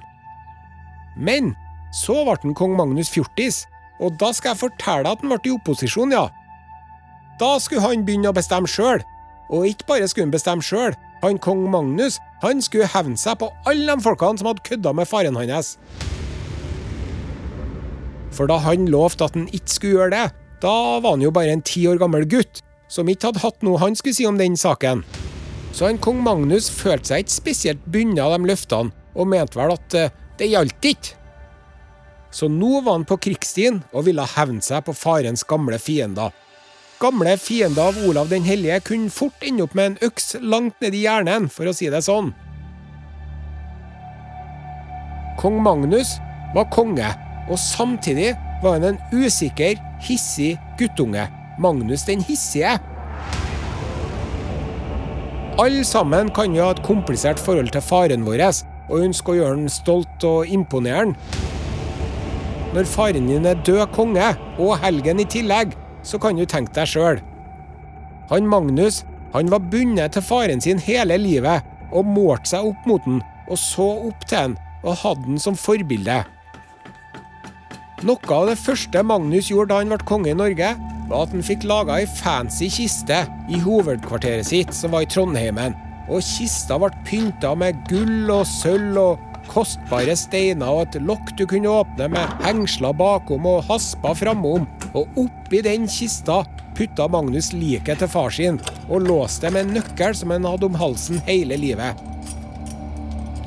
Men 1.20 1.52
så 1.94 2.22
ble 2.24 2.38
han 2.46 2.56
kong 2.56 2.78
Magnus 2.80 3.12
fjortis, 3.12 3.66
og 4.02 4.18
da 4.20 4.32
skal 4.34 4.54
jeg 4.54 4.64
fortelle 4.64 5.10
at 5.10 5.22
han 5.22 5.32
ble 5.32 5.40
i 5.46 5.54
opposisjon, 5.54 6.14
ja. 6.16 6.28
Da 7.42 7.56
skulle 7.62 7.84
han 7.86 8.06
begynne 8.06 8.32
å 8.32 8.38
bestemme 8.38 8.70
sjøl. 8.70 9.04
Og 9.52 9.68
ikke 9.68 9.88
bare 9.90 10.08
skulle 10.08 10.30
han 10.30 10.34
bestemme 10.34 10.66
sjøl, 10.66 10.96
han 11.22 11.38
kong 11.42 11.68
Magnus 11.70 12.18
han 12.42 12.64
skulle 12.66 12.90
hevne 12.90 13.20
seg 13.20 13.38
på 13.42 13.52
alle 13.70 13.94
de 13.94 14.02
folkene 14.02 14.42
som 14.42 14.50
hadde 14.50 14.66
kødda 14.66 14.94
med 14.98 15.10
faren 15.10 15.38
hans. 15.38 15.76
For 18.32 18.50
da 18.50 18.58
han 18.64 18.88
lovte 18.90 19.28
at 19.28 19.36
han 19.38 19.50
ikke 19.52 19.74
skulle 19.76 19.98
gjøre 20.00 20.14
det, 20.16 20.26
da 20.64 20.74
var 21.04 21.18
han 21.18 21.26
jo 21.26 21.34
bare 21.36 21.54
en 21.54 21.66
ti 21.66 21.84
år 21.90 22.00
gammel 22.02 22.26
gutt, 22.30 22.64
som 22.90 23.10
ikke 23.10 23.30
hadde 23.30 23.44
hatt 23.44 23.62
noe 23.66 23.82
han 23.82 23.98
skulle 23.98 24.18
si 24.18 24.26
om 24.30 24.40
den 24.40 24.58
saken. 24.58 25.04
Så 25.76 25.88
han 25.88 26.02
kong 26.02 26.24
Magnus 26.26 26.72
følte 26.74 27.12
seg 27.14 27.26
ikke 27.26 27.38
spesielt 27.38 27.86
bundet 27.86 28.24
av 28.24 28.34
de 28.36 28.50
løftene, 28.50 28.94
og 29.14 29.30
mente 29.30 29.60
vel 29.60 29.76
at 29.76 29.98
uh, 29.98 30.12
det 30.40 30.50
gjaldt 30.52 30.88
ikke. 30.90 31.18
Så 32.32 32.48
nå 32.48 32.80
var 32.82 32.96
han 32.96 33.08
på 33.08 33.18
krigsstien 33.20 33.82
og 33.92 34.06
ville 34.08 34.24
hevne 34.36 34.64
seg 34.64 34.86
på 34.88 34.96
farens 34.96 35.44
gamle 35.48 35.80
fiender. 35.80 36.32
Gamle 37.02 37.34
fiender 37.42 37.90
av 37.90 37.98
Olav 38.08 38.30
den 38.30 38.46
hellige 38.46 38.80
kunne 38.92 39.12
fort 39.12 39.44
ende 39.44 39.66
opp 39.66 39.74
med 39.76 39.90
en 39.90 40.08
øks 40.08 40.36
langt 40.40 40.78
nedi 40.84 41.02
hjernen, 41.04 41.50
for 41.50 41.68
å 41.68 41.74
si 41.76 41.90
det 41.90 42.04
sånn. 42.06 42.30
Kong 45.42 45.58
Magnus 45.66 46.14
var 46.54 46.70
konge, 46.70 47.10
og 47.50 47.58
samtidig 47.58 48.36
var 48.62 48.78
han 48.78 48.92
en 48.92 49.02
usikker, 49.12 49.80
hissig 50.06 50.54
guttunge. 50.78 51.26
Magnus 51.62 52.06
den 52.06 52.22
hissige. 52.22 52.78
Alle 55.60 55.84
sammen 55.86 56.30
kan 56.34 56.54
jo 56.56 56.64
ha 56.64 56.76
et 56.76 56.86
komplisert 56.86 57.42
forhold 57.42 57.74
til 57.74 57.84
faren 57.84 58.24
vår 58.26 58.46
og 58.92 59.00
ønske 59.02 59.34
å 59.34 59.40
gjøre 59.40 59.58
han 59.58 59.74
stolt 59.74 60.24
og 60.28 60.50
imponere 60.54 61.08
han. 61.08 61.18
Når 62.72 62.88
faren 62.88 63.28
din 63.28 63.46
er 63.46 63.60
død 63.68 63.88
konge, 63.92 64.32
og 64.60 64.78
helgen 64.80 65.20
i 65.20 65.28
tillegg, 65.28 65.74
så 66.08 66.20
kan 66.22 66.38
du 66.40 66.46
tenke 66.46 66.72
deg 66.76 66.88
sjøl. 66.88 67.20
Han 68.32 68.48
Magnus 68.48 69.02
han 69.34 69.52
var 69.52 69.64
bundet 69.72 70.16
til 70.16 70.24
faren 70.24 70.62
sin 70.64 70.80
hele 70.80 71.18
livet 71.20 71.68
og 71.92 72.08
målte 72.08 72.52
seg 72.52 72.68
opp 72.68 72.88
mot 72.88 73.04
den 73.08 73.22
og 73.52 73.60
så 73.60 73.88
opp 74.10 74.26
til 74.28 74.40
han 74.40 74.56
og 74.82 74.98
hadde 75.04 75.28
den 75.28 75.40
som 75.40 75.58
forbilde. 75.60 76.22
Noe 78.08 78.34
av 78.34 78.48
det 78.50 78.58
første 78.58 79.04
Magnus 79.06 79.52
gjorde 79.52 79.72
da 79.74 79.82
han 79.82 79.92
ble 79.92 80.00
konge 80.10 80.32
i 80.32 80.38
Norge, 80.38 80.72
var 81.12 81.28
at 81.28 81.36
han 81.36 81.46
fikk 81.46 81.68
laga 81.70 82.00
ei 82.02 82.08
fancy 82.10 82.70
kiste 82.72 83.20
i 83.52 83.60
hovedkvarteret 83.62 84.48
sitt, 84.48 84.72
som 84.74 84.96
var 84.96 85.06
i 85.06 85.12
Trondheimen. 85.12 85.76
Og 86.10 86.24
kista 86.26 86.80
ble 86.82 86.90
pynta 87.06 87.54
med 87.56 87.84
gull 87.92 88.32
og 88.34 88.48
sølv 88.50 88.98
og 88.98 89.28
kostbare 89.52 90.16
steiner 90.18 90.72
og 90.72 90.86
et 90.86 91.02
lokk 91.04 91.34
du 91.38 91.44
kunne 91.50 91.72
åpne 91.72 92.08
med 92.14 92.38
hengsler 92.46 92.96
bakom 92.98 93.48
og 93.50 93.66
hasper 93.68 94.16
framom. 94.18 94.68
Og 94.96 95.20
oppi 95.20 95.62
den 95.64 95.88
kista 95.92 96.42
putta 96.76 97.08
Magnus 97.12 97.52
liket 97.56 98.02
til 98.02 98.10
far 98.12 98.32
sin, 98.34 98.60
og 98.90 99.06
låste 99.08 99.48
det 99.48 99.54
med 99.56 99.68
en 99.68 99.78
nøkkel 99.80 100.16
som 100.18 100.34
han 100.34 100.48
hadde 100.48 100.68
om 100.68 100.80
halsen 100.80 101.22
hele 101.28 101.60
livet. 101.60 102.00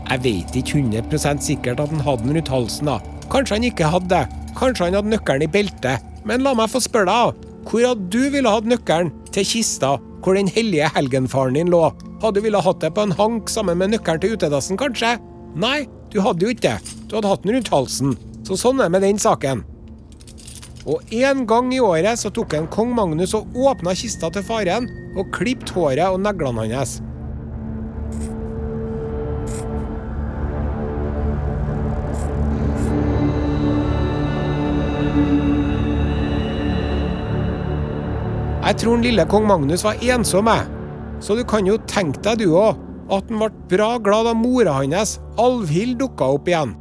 Jeg 0.04 0.20
vet 0.24 0.56
ikke 0.60 0.78
100 0.84 1.40
sikkert 1.42 1.80
at 1.80 1.92
han 1.92 2.04
hadde 2.04 2.26
den 2.26 2.36
rundt 2.36 2.52
halsen, 2.52 2.90
da. 2.92 3.00
Kanskje 3.32 3.56
han 3.56 3.68
ikke 3.70 3.88
hadde 3.88 4.12
det. 4.12 4.24
Kanskje 4.54 4.88
han 4.88 4.98
hadde 4.98 5.12
nøkkelen 5.12 5.46
i 5.46 5.50
beltet. 5.50 6.04
Men 6.24 6.44
la 6.44 6.54
meg 6.56 6.70
få 6.72 6.80
spørre 6.84 7.08
deg, 7.08 7.46
hvor 7.64 7.86
hadde 7.88 8.08
du 8.12 8.30
ville 8.32 8.52
hatt 8.52 8.68
nøkkelen 8.68 9.12
til 9.32 9.48
kista 9.48 9.96
hvor 10.24 10.38
den 10.38 10.48
hellige 10.48 10.88
helgenfaren 10.94 11.56
din 11.56 11.68
lå? 11.72 11.82
Hadde 12.22 12.38
du 12.38 12.46
ville 12.46 12.60
hatt 12.64 12.80
det 12.80 12.94
på 12.96 13.04
en 13.04 13.12
hank 13.18 13.50
sammen 13.52 13.76
med 13.80 13.92
nøkkelen 13.92 14.22
til 14.22 14.36
utedassen, 14.38 14.78
kanskje? 14.80 15.18
Nei, 15.54 15.84
du 16.10 16.18
hadde 16.18 16.42
jo 16.42 16.50
ikke 16.50 16.66
det. 16.66 16.94
Du 17.06 17.14
hadde 17.14 17.30
hatt 17.30 17.44
den 17.44 17.54
rundt 17.54 17.70
halsen. 17.70 18.16
Så 18.42 18.58
sånn 18.58 18.80
er 18.82 18.88
det 18.88 18.94
med 18.96 19.04
den 19.06 19.20
saken. 19.22 19.62
Og 20.84 21.14
en 21.14 21.44
gang 21.48 21.70
i 21.72 21.80
året 21.80 22.18
så 22.20 22.28
tok 22.34 22.56
en 22.58 22.66
kong 22.68 22.90
Magnus 22.96 23.32
og 23.38 23.54
åpna 23.56 23.94
kista 23.96 24.28
til 24.34 24.44
faren 24.44 24.90
og 25.14 25.30
klippet 25.32 25.70
håret 25.72 26.10
og 26.10 26.20
neglene 26.20 26.66
hans. 26.74 26.98
Jeg 38.64 38.80
tror 38.80 38.96
den 38.96 39.06
lille 39.06 39.24
kong 39.30 39.46
Magnus 39.46 39.84
var 39.86 40.02
ensom, 40.02 40.50
jeg. 40.50 40.66
Så 41.22 41.36
du 41.38 41.44
kan 41.46 41.68
jo 41.68 41.78
tenke 41.88 42.20
deg 42.26 42.42
du 42.42 42.56
òg, 42.58 42.80
at 43.12 43.28
han 43.28 43.40
ble 43.40 43.50
bra 43.70 43.90
glad 44.02 44.28
da 44.28 44.34
mora 44.36 44.78
hans, 44.78 45.18
Alvhild, 45.40 45.98
dukka 46.00 46.30
opp 46.36 46.48
igjen. 46.48 46.74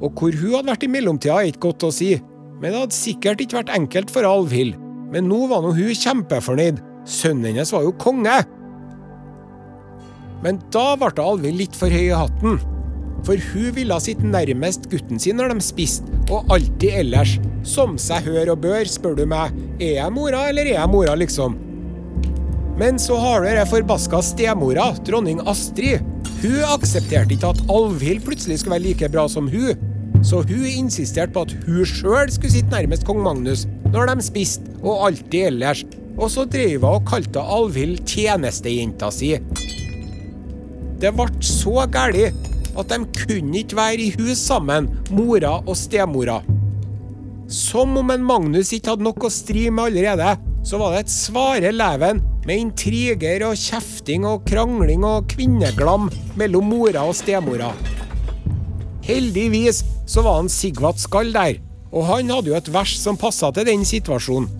Og 0.00 0.16
hvor 0.16 0.32
hun 0.32 0.56
hadde 0.56 0.72
vært 0.72 0.86
i 0.86 0.92
mellomtida, 0.92 1.40
er 1.40 1.50
ikke 1.50 1.68
godt 1.68 1.88
å 1.88 1.92
si, 1.94 2.14
men 2.60 2.72
det 2.72 2.82
hadde 2.82 2.96
sikkert 2.96 3.42
ikke 3.44 3.60
vært 3.60 3.74
enkelt 3.76 4.12
for 4.12 4.28
Alvhild. 4.28 4.76
Men 5.10 5.26
nå 5.28 5.44
var 5.50 5.62
nå 5.64 5.72
hun 5.74 5.94
kjempefornøyd. 5.96 6.80
Sønnen 7.08 7.50
hennes 7.50 7.72
var 7.74 7.86
jo 7.86 7.94
konge. 8.00 8.36
Men 10.44 10.60
da 10.72 10.92
ble 11.00 11.12
Alvhild 11.24 11.60
litt 11.60 11.76
for 11.76 11.92
høy 11.92 12.06
i 12.10 12.16
hatten. 12.16 12.60
For 13.26 13.40
hun 13.50 13.74
ville 13.76 13.96
sitte 14.00 14.28
nærmest 14.28 14.86
gutten 14.92 15.20
sin 15.20 15.36
når 15.36 15.52
de 15.52 15.64
spiste, 15.64 16.08
og 16.32 16.48
alltid 16.52 17.00
ellers. 17.02 17.36
Som 17.66 17.98
seg 18.00 18.28
hør 18.28 18.54
og 18.54 18.62
bør, 18.64 18.86
spør 18.88 19.18
du 19.18 19.26
meg. 19.28 19.56
Er 19.80 19.98
jeg 19.98 20.14
mora, 20.16 20.46
eller 20.48 20.68
er 20.68 20.78
jeg 20.78 20.92
mora, 20.92 21.16
liksom? 21.20 21.58
Men 22.80 22.98
så 22.98 23.16
har 23.16 23.42
du 23.42 23.46
den 23.52 23.66
forbaska 23.68 24.22
stemora, 24.24 24.86
dronning 25.04 25.40
Astrid. 25.44 26.00
Hun 26.40 26.62
aksepterte 26.64 27.34
ikke 27.36 27.50
at 27.52 27.58
Alvhild 27.68 28.22
plutselig 28.24 28.56
skulle 28.62 28.78
være 28.78 28.84
like 28.86 29.10
bra 29.12 29.26
som 29.28 29.50
hun. 29.52 29.82
Så 30.24 30.40
hun 30.48 30.64
insisterte 30.64 31.34
på 31.34 31.42
at 31.44 31.52
hun 31.66 31.82
sjøl 31.84 32.32
skulle 32.32 32.54
sitte 32.54 32.72
nærmest 32.72 33.04
kong 33.08 33.20
Magnus 33.20 33.66
når 33.92 34.14
de 34.14 34.24
spiste, 34.24 34.64
og 34.80 35.10
alltid 35.10 35.50
ellers. 35.50 35.84
Og 36.16 36.32
så 36.32 36.46
dreiv 36.48 36.80
hun 36.80 37.02
og 37.02 37.04
kalte 37.10 37.44
Alvhild 37.44 38.00
tjenestejenta 38.08 39.12
si. 39.12 39.34
Det 41.04 41.12
ble 41.20 41.28
så 41.44 41.84
galt 41.92 42.48
at 42.80 42.96
de 42.96 43.00
kunne 43.26 43.60
ikke 43.60 43.76
være 43.76 44.06
i 44.06 44.10
hus 44.16 44.40
sammen, 44.40 44.88
mora 45.12 45.58
og 45.66 45.76
stemora. 45.76 46.40
Som 47.44 48.00
om 48.00 48.16
en 48.16 48.24
Magnus 48.24 48.72
ikke 48.72 48.94
hadde 48.94 49.10
nok 49.10 49.28
å 49.28 49.34
stri 49.36 49.68
med 49.68 49.90
allerede, 49.90 50.32
så 50.64 50.80
var 50.80 50.96
det 50.96 51.04
et 51.04 51.18
svare 51.18 51.76
leven 51.76 52.24
med 52.46 52.62
intriger 52.64 53.44
og 53.48 53.58
kjefting 53.58 54.26
og 54.28 54.44
krangling 54.48 55.04
og 55.06 55.28
kvinneglam 55.32 56.08
mellom 56.40 56.70
mora 56.72 57.04
og 57.08 57.16
stemora. 57.18 57.72
Heldigvis 59.06 59.82
så 60.08 60.24
var 60.26 60.40
han 60.40 60.50
Sigvat 60.52 61.00
Skall 61.02 61.32
der, 61.34 61.60
og 61.90 62.06
han 62.08 62.30
hadde 62.30 62.52
jo 62.52 62.58
et 62.58 62.72
vers 62.72 62.96
som 63.00 63.18
passa 63.20 63.50
til 63.54 63.66
den 63.68 63.84
situasjonen. 63.86 64.50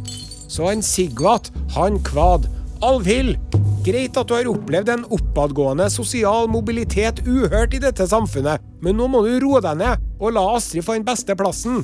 Så 0.51 0.67
han 0.67 0.83
Sigvat, 0.83 1.53
han 1.77 2.01
kvad. 2.07 2.49
Alvhild, 2.81 3.37
Greit 3.85 4.17
at 4.21 4.29
du 4.29 4.35
har 4.37 4.49
opplevd 4.51 4.91
en 4.93 5.05
oppadgående 5.17 5.87
sosial 5.93 6.51
mobilitet 6.53 7.23
uhørt 7.25 7.73
i 7.77 7.81
dette 7.81 8.05
samfunnet, 8.09 8.61
men 8.85 8.99
nå 8.99 9.07
må 9.09 9.23
du 9.25 9.39
roe 9.41 9.63
deg 9.65 9.79
ned 9.81 10.09
og 10.21 10.35
la 10.37 10.43
Astrid 10.57 10.85
få 10.85 10.99
den 10.99 11.07
beste 11.07 11.37
plassen. 11.37 11.81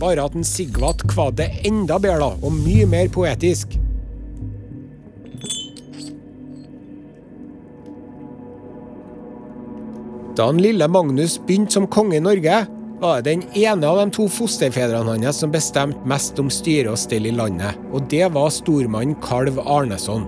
Bare 0.00 0.26
at 0.28 0.36
en 0.36 0.44
Sigvat 0.44 1.04
kvad 1.08 1.38
det 1.40 1.48
enda 1.68 1.96
bedre, 2.00 2.34
og 2.44 2.52
mye 2.52 2.88
mer 2.88 3.08
poetisk. 3.12 3.78
Da 10.36 10.46
han 10.46 10.60
lille 10.62 10.86
Magnus 10.88 11.38
begynte 11.46 11.78
som 11.78 11.88
konge 11.90 12.18
i 12.18 12.22
Norge, 12.22 12.64
var 13.00 13.22
det 13.22 13.30
den 13.30 13.44
ene 13.56 13.88
av 13.88 13.98
de 13.98 14.12
to 14.14 14.26
fosterfedrene 14.30 15.16
hans 15.16 15.40
som 15.40 15.52
bestemte 15.52 16.08
mest 16.08 16.38
om 16.38 16.50
styre 16.52 16.92
og 16.92 17.00
stell 17.00 17.26
i 17.26 17.34
landet, 17.34 17.78
og 17.90 18.04
det 18.12 18.26
var 18.34 18.52
stormannen 18.52 19.16
Kalv 19.24 19.58
Arneson. 19.64 20.26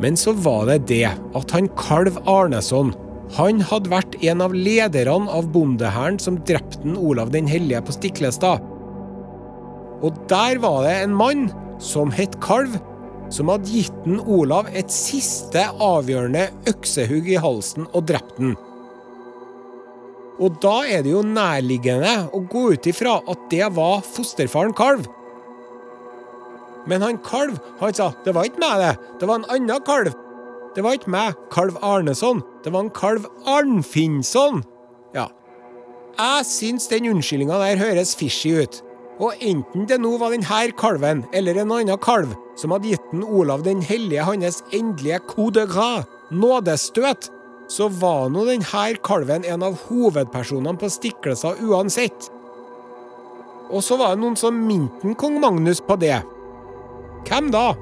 Men 0.00 0.16
så 0.16 0.32
var 0.44 0.66
det 0.70 0.86
det 0.90 1.06
at 1.08 1.52
han 1.56 1.68
Kalv 1.78 2.18
Arneson 2.28 2.94
han 3.34 3.60
hadde 3.64 3.90
vært 3.90 4.16
en 4.22 4.42
av 4.44 4.54
lederne 4.54 5.30
av 5.34 5.48
bondehæren 5.52 6.18
som 6.22 6.38
drepte 6.46 6.94
Olav 6.94 7.32
den 7.34 7.48
hellige 7.50 7.82
på 7.82 7.96
Stiklestad. 7.96 8.62
Og 10.06 10.20
der 10.30 10.60
var 10.62 10.84
det 10.86 10.94
en 11.02 11.16
mann 11.16 11.48
som 11.82 12.12
het 12.14 12.36
Kalv, 12.44 12.76
som 13.32 13.50
hadde 13.50 13.70
gitt 13.70 13.96
den 14.04 14.20
Olav 14.20 14.70
et 14.76 14.92
siste 14.92 15.64
avgjørende 15.82 16.48
øksehugg 16.70 17.28
i 17.32 17.40
halsen 17.42 17.88
og 17.92 18.06
drept 18.10 18.38
den. 18.38 18.54
Og 20.36 20.58
da 20.60 20.82
er 20.84 21.04
det 21.04 21.14
jo 21.14 21.22
nærliggende 21.24 22.28
å 22.36 22.42
gå 22.44 22.68
ut 22.76 22.88
ifra 22.90 23.18
at 23.24 23.46
det 23.52 23.70
var 23.76 24.04
fosterfaren 24.04 24.76
Kalv. 24.76 25.06
Men 26.86 27.02
han 27.02 27.18
kalv, 27.18 27.56
han 27.80 27.94
sa 27.98 28.12
det 28.22 28.34
var 28.36 28.46
ikke 28.46 28.62
meg, 28.62 28.78
det. 28.78 28.92
Det 29.20 29.26
var 29.26 29.40
en 29.40 29.48
annen 29.50 29.82
kalv. 29.82 30.12
Det 30.76 30.84
var 30.84 30.94
ikke 30.94 31.10
meg, 31.10 31.38
kalv 31.50 31.78
Arneson. 31.82 32.44
Det 32.62 32.70
var 32.70 32.84
en 32.84 32.92
kalv 32.94 33.26
Arnfinnsson. 33.48 34.60
Ja. 35.16 35.26
Jeg 36.16 36.46
syns 36.46 36.86
den 36.92 37.08
unnskyldninga 37.10 37.58
der 37.58 37.80
høres 37.80 38.14
fishy 38.14 38.54
ut. 38.62 38.82
Og 39.16 39.32
enten 39.40 39.86
det 39.88 39.96
nå 40.02 40.12
var 40.20 40.34
denne 40.34 40.72
kalven 40.76 41.24
eller 41.36 41.62
en 41.62 41.72
annen 41.78 42.00
kalv 42.02 42.34
som 42.56 42.72
hadde 42.74 42.92
gitt 42.92 43.08
den 43.12 43.24
Olav 43.24 43.64
den 43.64 43.82
hellige 43.84 44.24
hans 44.26 44.62
endelige 44.76 45.22
coup 45.28 45.52
de 45.54 45.66
gras, 45.68 46.04
nådestøt, 46.30 47.30
så 47.68 47.88
var 47.88 48.28
nå 48.30 48.44
denne 48.46 48.86
kalven 49.04 49.44
en 49.44 49.64
av 49.66 49.78
hovedpersonene 49.88 50.78
på 50.80 50.90
Stiklestad 50.92 51.62
uansett. 51.64 52.30
Og 53.72 53.82
så 53.82 53.96
var 53.98 54.14
det 54.14 54.22
noen 54.22 54.38
som 54.38 54.58
minte 54.68 55.14
kong 55.18 55.40
Magnus 55.42 55.80
på 55.82 55.96
det. 55.98 56.20
Hvem 57.26 57.50
da? 57.54 57.72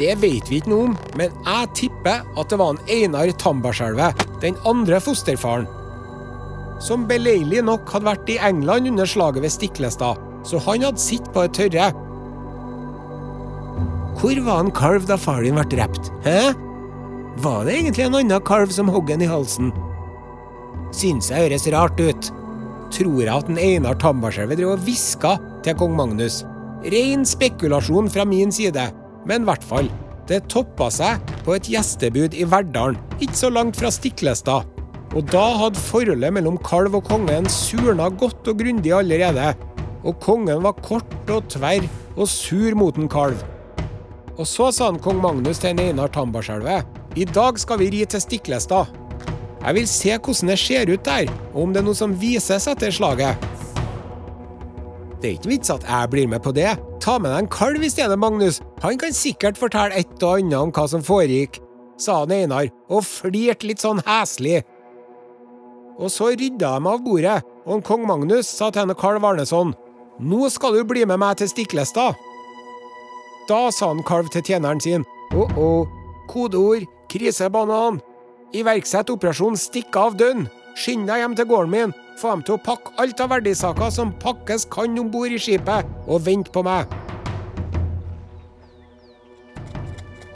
Det 0.00 0.14
vet 0.22 0.48
vi 0.48 0.62
ikke 0.62 0.72
noe 0.72 0.86
om, 0.88 0.94
men 1.18 1.34
jeg 1.44 1.74
tipper 1.76 2.22
at 2.24 2.48
det 2.48 2.56
var 2.56 2.72
en 2.72 2.80
Einar 2.88 3.34
Tambarskjelve, 3.42 4.14
den 4.40 4.56
andre 4.64 5.02
fosterfaren. 5.04 5.68
Som 6.80 7.04
beleilig 7.08 7.60
nok 7.66 7.90
hadde 7.92 8.08
vært 8.08 8.30
i 8.32 8.38
England 8.40 8.88
under 8.88 9.08
slaget 9.08 9.44
ved 9.44 9.52
Stiklestad, 9.52 10.20
så 10.48 10.60
han 10.64 10.86
hadde 10.86 11.02
sittet 11.02 11.32
på 11.34 11.44
det 11.44 11.52
tørre. 11.58 11.90
Hvor 14.20 14.40
var 14.44 14.64
en 14.64 14.72
kalv 14.76 15.06
da 15.08 15.16
far 15.20 15.44
din 15.44 15.56
ble 15.56 15.66
drept? 15.68 16.10
Hæ? 16.24 16.50
Var 17.40 17.64
det 17.64 17.76
egentlig 17.76 18.04
en 18.04 18.18
annen 18.18 18.44
kalv 18.44 18.72
som 18.74 18.90
hogg 18.92 19.12
en 19.12 19.24
i 19.24 19.28
halsen? 19.28 19.70
Syns 20.96 21.30
jeg 21.30 21.46
høres 21.46 21.68
rart 21.72 22.00
ut. 22.00 22.32
Tror 22.90 23.20
jeg 23.22 23.30
at 23.32 23.48
en 23.52 23.60
Einar 23.60 24.00
Tambarskjelve 24.00 24.58
drev 24.58 24.74
og 24.74 24.84
hviska 24.84 25.36
til 25.64 25.76
kong 25.78 25.94
Magnus. 25.96 26.42
Ren 26.90 27.24
spekulasjon 27.28 28.10
fra 28.10 28.24
min 28.28 28.52
side, 28.52 28.88
men 29.28 29.44
i 29.44 29.48
hvert 29.48 29.64
fall. 29.68 29.88
Det 30.28 30.42
toppa 30.50 30.88
seg 30.94 31.20
på 31.46 31.56
et 31.56 31.68
gjestebud 31.70 32.36
i 32.38 32.44
Verdalen, 32.48 32.98
ikke 33.20 33.36
så 33.36 33.50
langt 33.52 33.78
fra 33.78 33.92
Stiklestad. 33.94 34.79
Og 35.10 35.26
da 35.32 35.42
hadde 35.58 35.80
forholdet 35.82 36.34
mellom 36.36 36.58
kalv 36.62 36.94
og 37.00 37.08
kongen 37.08 37.48
surna 37.50 38.06
godt 38.14 38.46
og 38.52 38.60
grundig 38.60 38.92
allerede. 38.94 39.52
Og 40.06 40.14
kongen 40.22 40.62
var 40.62 40.78
kort 40.86 41.32
og 41.32 41.48
tverr 41.50 41.86
og 42.16 42.28
sur 42.30 42.76
mot 42.78 42.96
en 42.98 43.10
kalv. 43.10 43.42
Og 44.38 44.46
så 44.46 44.70
sa 44.72 44.86
han 44.88 45.00
kong 45.02 45.18
Magnus 45.20 45.58
til 45.60 45.80
Einar 45.80 46.12
Tambarskjelve. 46.14 46.80
I 47.18 47.26
dag 47.26 47.58
skal 47.58 47.80
vi 47.82 47.90
ri 47.90 48.04
til 48.06 48.22
Stiklestad. 48.22 48.92
Jeg 49.60 49.76
vil 49.76 49.88
se 49.90 50.14
hvordan 50.16 50.52
det 50.52 50.58
ser 50.58 50.88
ut 50.88 51.04
der, 51.04 51.32
og 51.52 51.62
om 51.62 51.72
det 51.74 51.82
er 51.82 51.88
noe 51.90 51.98
som 51.98 52.14
vises 52.16 52.68
etter 52.70 52.94
slaget. 52.94 53.36
Det 55.20 55.28
er 55.28 55.34
ikke 55.36 55.50
vits 55.50 55.72
at 55.74 55.84
jeg 55.84 56.10
blir 56.14 56.30
med 56.30 56.40
på 56.40 56.54
det. 56.56 56.70
Ta 57.02 57.18
med 57.20 57.34
deg 57.34 57.42
en 57.42 57.50
kalv 57.52 57.82
i 57.84 57.90
stedet, 57.92 58.16
Magnus. 58.16 58.62
Han 58.80 58.96
kan 59.00 59.12
sikkert 59.12 59.60
fortelle 59.60 60.00
et 60.00 60.22
og 60.22 60.38
annet 60.38 60.56
om 60.56 60.72
hva 60.72 60.86
som 60.88 61.04
foregikk, 61.04 61.58
sa 62.00 62.22
han 62.22 62.32
Einar 62.32 62.70
og 62.88 63.04
flirte 63.04 63.68
litt 63.68 63.84
sånn 63.84 64.00
heslig. 64.06 64.62
Og 66.00 66.08
så 66.08 66.32
rydda 66.32 66.78
de 66.78 66.88
av 66.88 67.04
bordet, 67.04 67.38
og 67.68 67.84
kong 67.84 68.06
Magnus 68.08 68.48
sa 68.48 68.70
til 68.72 68.86
henne 68.86 68.96
Karl 68.98 69.20
Varneson 69.20 69.74
nå 70.20 70.50
skal 70.52 70.74
du 70.76 70.84
bli 70.84 71.06
med 71.08 71.16
meg 71.20 71.38
til 71.40 71.48
Stiklestad. 71.48 72.16
Da 73.48 73.60
sa 73.72 73.88
han 73.88 74.02
Kalv 74.04 74.28
til 74.32 74.44
tjeneren 74.44 74.80
sin, 74.84 75.06
å-å, 75.32 75.86
kodeord, 76.28 76.84
krisebanan, 77.08 78.02
iverksett 78.52 79.10
operasjon 79.14 79.56
stikk 79.56 79.96
av 79.96 80.18
dønn, 80.20 80.44
skynd 80.76 81.08
deg 81.08 81.22
hjem 81.22 81.38
til 81.38 81.48
gården 81.48 81.72
min, 81.72 81.96
få 82.20 82.34
dem 82.34 82.44
til 82.44 82.58
å 82.58 82.62
pakke 82.66 82.92
alt 83.00 83.24
av 83.24 83.32
verdisaker 83.32 83.94
som 83.94 84.12
pakkes 84.20 84.68
kan 84.70 84.98
om 85.00 85.08
bord 85.10 85.32
i 85.32 85.40
skipet, 85.40 85.88
og 86.04 86.26
vent 86.28 86.52
på 86.52 86.64
meg. 86.68 86.92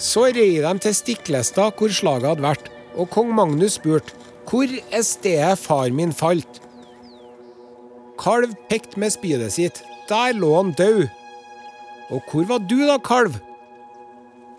Så 0.00 0.30
rei 0.32 0.62
de 0.64 0.74
til 0.80 0.96
Stiklestad, 0.96 1.76
hvor 1.76 1.92
slaget 1.92 2.32
hadde 2.32 2.48
vært, 2.48 2.72
og 2.96 3.12
kong 3.12 3.36
Magnus 3.36 3.76
spurte 3.76 4.23
hvor 4.48 4.68
er 4.68 5.02
stedet 5.06 5.58
far 5.58 5.90
min 5.94 6.12
falt? 6.12 6.60
Kalv 8.20 8.54
pekte 8.70 9.00
med 9.00 9.12
spydet 9.14 9.52
sitt. 9.56 9.82
Der 10.08 10.36
lå 10.36 10.52
han 10.56 10.72
død. 10.76 11.06
Og 12.12 12.22
hvor 12.30 12.46
var 12.48 12.62
du 12.68 12.78
da, 12.84 12.98
kalv? 13.02 13.38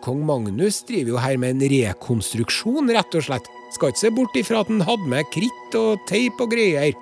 Kong 0.06 0.22
Magnus 0.26 0.84
driver 0.86 1.16
jo 1.16 1.22
her 1.22 1.38
med 1.42 1.56
en 1.56 1.70
rekonstruksjon, 1.72 2.92
rett 2.94 3.18
og 3.18 3.26
slett. 3.26 3.48
Skal 3.74 3.92
ikke 3.92 4.04
se 4.04 4.12
bort 4.14 4.38
ifra 4.38 4.62
at 4.62 4.70
han 4.70 4.84
hadde 4.86 5.10
med 5.10 5.30
kritt 5.34 5.78
og 5.80 6.02
teip 6.10 6.42
og 6.44 6.52
greier. 6.54 6.94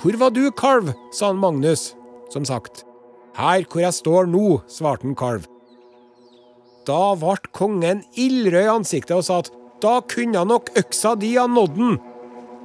Hvor 0.00 0.16
var 0.20 0.32
du, 0.32 0.46
kalv? 0.56 0.92
sa 1.12 1.30
han 1.32 1.40
Magnus, 1.40 1.90
som 2.32 2.46
sagt. 2.48 2.84
Her 3.36 3.66
hvor 3.68 3.84
jeg 3.84 3.96
står 3.96 4.28
nå, 4.32 4.60
svarte 4.72 5.08
han 5.08 5.16
kalv. 5.18 5.44
Da 6.86 7.16
ble 7.18 7.36
kongen 7.56 8.04
ildrød 8.14 8.62
i 8.62 8.74
ansiktet 8.76 9.16
og 9.18 9.24
sa 9.26 9.40
at 9.42 9.50
da 9.82 9.98
kunne 10.08 10.44
nok 10.48 10.70
øksa 10.78 11.16
di 11.20 11.34
ha 11.36 11.48
nådd 11.50 11.74
den. 11.76 11.96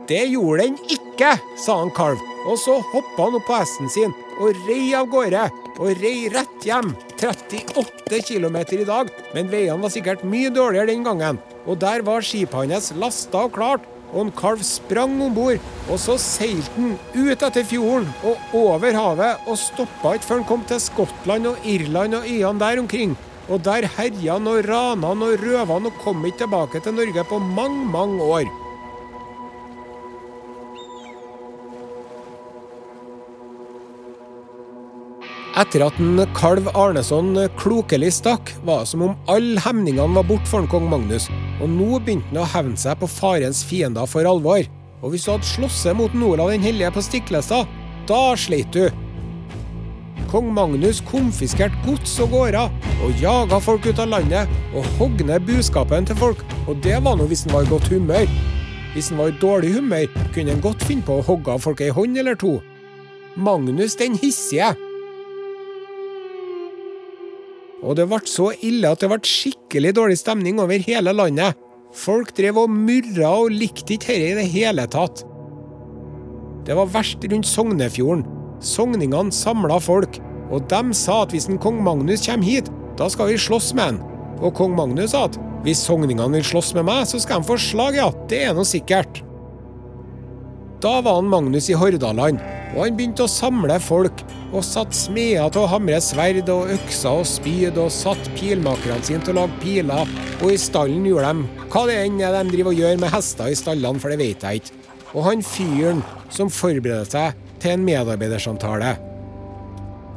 Det 0.10 0.24
gjorde 0.32 0.66
den 0.66 0.78
ikke, 0.90 1.36
sa 1.62 1.78
han 1.84 1.94
kalv, 1.96 2.22
og 2.50 2.58
så 2.60 2.80
hoppa 2.92 3.28
han 3.28 3.38
opp 3.38 3.48
på 3.48 3.60
hesten 3.62 3.92
sin 3.92 4.16
og 4.42 4.58
rei 4.68 4.92
av 4.98 5.10
gårde. 5.12 5.48
Og 5.82 5.98
rei 6.02 6.28
rett 6.30 6.66
hjem. 6.66 6.92
38 7.22 8.20
km 8.26 8.58
i 8.58 8.86
dag, 8.86 9.10
men 9.36 9.50
veiene 9.52 9.82
var 9.82 9.94
sikkert 9.94 10.26
mye 10.26 10.50
dårligere 10.54 10.90
den 10.90 11.06
gangen. 11.06 11.40
Og 11.70 11.78
der 11.82 12.02
var 12.06 12.26
skipet 12.26 12.74
hans 12.74 12.92
lasta 12.98 13.46
og 13.46 13.54
klart, 13.58 13.86
og 14.12 14.26
en 14.26 14.32
kalv 14.36 14.64
sprang 14.66 15.14
om 15.24 15.36
bord. 15.36 15.62
Og 15.88 16.00
så 16.02 16.18
seilte 16.22 16.74
han 16.76 16.96
ut 17.14 17.46
etter 17.46 17.68
fjorden 17.68 18.10
og 18.28 18.56
over 18.58 18.98
havet, 18.98 19.46
og 19.46 19.60
stoppa 19.62 20.16
ikke 20.18 20.30
før 20.32 20.42
han 20.42 20.50
kom 20.50 20.66
til 20.70 20.82
Skottland 20.82 21.52
og 21.54 21.68
Irland 21.68 22.18
og 22.20 22.26
øyene 22.28 22.66
der 22.66 22.82
omkring. 22.82 23.16
Og 23.52 23.64
der 23.66 23.88
herja 23.98 24.38
han 24.38 24.50
og 24.50 24.66
rana 24.68 25.14
han 25.14 25.24
og 25.26 25.38
røva 25.42 25.70
han 25.76 25.90
og 25.90 26.04
kom 26.04 26.26
ikke 26.26 26.44
tilbake 26.46 26.84
til 26.84 26.98
Norge 26.98 27.26
på 27.30 27.40
mange, 27.42 27.86
mange 27.94 28.24
år. 28.24 28.52
Etter 35.60 35.84
at 35.84 35.98
en 36.00 36.22
kalv 36.32 36.70
Arneson 36.80 37.36
klokelig 37.60 38.14
stakk, 38.16 38.54
var 38.64 38.86
det 38.86 38.92
som 38.94 39.02
om 39.04 39.16
alle 39.32 39.60
hemningene 39.60 40.16
var 40.16 40.24
borte 40.30 40.48
for 40.48 40.64
en 40.64 40.70
kong 40.72 40.86
Magnus, 40.88 41.26
og 41.60 41.68
nå 41.74 41.98
begynte 42.00 42.30
han 42.32 42.40
å 42.40 42.52
hevne 42.54 42.80
seg 42.80 42.96
på 43.02 43.10
farens 43.12 43.60
fiender 43.68 44.08
for 44.08 44.28
alvor. 44.30 44.64
Og 45.04 45.12
hvis 45.12 45.26
du 45.26 45.34
hadde 45.34 45.50
slåss 45.50 45.82
mot 45.98 46.14
Olav 46.16 46.54
den 46.54 46.64
hellige 46.64 46.94
på 46.96 47.04
Stiklestad, 47.04 47.68
da 48.08 48.20
sleit 48.40 48.72
du. 48.72 48.86
Kong 50.32 50.48
Magnus 50.56 51.02
konfiskerte 51.10 51.76
gods 51.84 52.14
og 52.24 52.32
gårder, 52.32 52.72
og 53.04 53.20
jaga 53.20 53.60
folk 53.60 53.90
ut 53.90 54.00
av 54.00 54.08
landet, 54.14 54.48
og 54.72 54.88
hogg 55.02 55.20
buskapen 55.44 56.08
til 56.08 56.16
folk, 56.16 56.46
og 56.64 56.80
det 56.80 57.02
var 57.04 57.20
nå 57.20 57.28
hvis 57.28 57.44
han 57.44 57.58
var 57.58 57.68
i 57.68 57.74
godt 57.74 57.92
humør. 57.92 58.30
Hvis 58.94 59.10
han 59.12 59.20
var 59.20 59.34
i 59.34 59.42
dårlig 59.42 59.74
humør, 59.76 60.08
kunne 60.32 60.56
han 60.56 60.64
godt 60.64 60.88
finne 60.88 61.04
på 61.04 61.20
å 61.20 61.28
hogge 61.28 61.52
av 61.52 61.60
folk 61.60 61.82
ei 61.82 61.92
hånd 61.92 62.16
eller 62.16 62.40
to. 62.40 62.62
Magnus 63.36 64.00
den 64.00 64.16
hissige 64.16 64.72
og 67.82 67.98
det 67.98 68.08
ble 68.10 68.22
så 68.30 68.52
ille 68.62 68.92
at 68.94 69.02
det 69.02 69.10
ble 69.10 69.20
skikkelig 69.26 69.96
dårlig 69.98 70.20
stemning 70.22 70.62
over 70.62 70.82
hele 70.86 71.14
landet. 71.16 71.58
Folk 71.98 72.32
drev 72.38 72.62
og 72.62 72.72
murra 72.72 73.34
og 73.42 73.52
likte 73.52 73.98
ikke 73.98 74.14
dette 74.14 74.30
i 74.30 74.36
det 74.38 74.48
hele 74.54 74.86
tatt. 74.92 75.24
Det 76.66 76.78
var 76.78 76.92
verst 76.94 77.26
rundt 77.26 77.50
Sognefjorden. 77.50 78.28
Sogningene 78.62 79.34
samla 79.34 79.80
folk, 79.82 80.20
og 80.54 80.68
de 80.70 80.94
sa 80.94 81.24
at 81.24 81.34
hvis 81.34 81.50
en 81.50 81.60
kong 81.62 81.82
Magnus 81.84 82.28
kommer 82.28 82.46
hit, 82.46 82.70
da 83.00 83.08
skal 83.10 83.32
vi 83.32 83.40
slåss 83.42 83.72
med 83.74 83.88
han. 83.88 84.00
Og 84.42 84.54
kong 84.58 84.76
Magnus 84.78 85.16
sa 85.16 85.26
at 85.26 85.40
hvis 85.66 85.82
sogningene 85.88 86.38
vil 86.38 86.46
slåss 86.46 86.74
med 86.78 86.86
meg, 86.88 87.08
så 87.10 87.20
skal 87.22 87.42
de 87.42 87.50
få 87.50 87.58
slag, 87.62 87.98
ja. 87.98 88.10
Det 88.30 88.44
er 88.46 88.56
nå 88.58 88.66
sikkert. 88.68 89.24
Da 90.82 90.96
var 91.06 91.20
han 91.20 91.30
Magnus 91.30 91.68
i 91.70 91.76
Hordaland, 91.78 92.40
og 92.74 92.80
han 92.82 92.96
begynte 92.98 93.28
å 93.28 93.30
samle 93.30 93.76
folk, 93.84 94.24
og 94.52 94.64
satt 94.66 94.96
smeder 94.98 95.52
til 95.54 95.62
å 95.62 95.70
hamre 95.70 96.00
sverd 96.02 96.50
og 96.52 96.72
økser 96.74 97.22
og 97.22 97.28
spyd, 97.30 97.78
og 97.78 97.94
satt 97.94 98.32
pilmakerne 98.40 99.06
sine 99.06 99.22
til 99.22 99.36
å 99.36 99.44
lage 99.44 99.60
piler, 99.62 100.10
og 100.42 100.48
i 100.50 100.58
stallen 100.60 101.06
gjorde 101.06 101.36
de 101.38 101.68
hva 101.72 101.86
det 101.88 102.00
enn 102.02 102.18
er 102.20 102.34
de 102.36 102.56
driver 102.56 102.74
og 102.74 102.82
gjør 102.82 102.98
med 103.04 103.14
hester 103.14 103.54
i 103.54 103.60
stallene, 103.60 104.02
for 104.02 104.12
det 104.12 104.20
vet 104.24 104.48
jeg 104.48 104.64
ikke. 104.64 104.80
Og 105.12 105.24
han 105.28 105.46
fyren 105.46 106.02
som 106.34 106.50
forbereder 106.52 107.08
seg 107.08 107.46
til 107.62 107.76
en 107.76 107.86
medarbeidersamtale, 107.86 108.96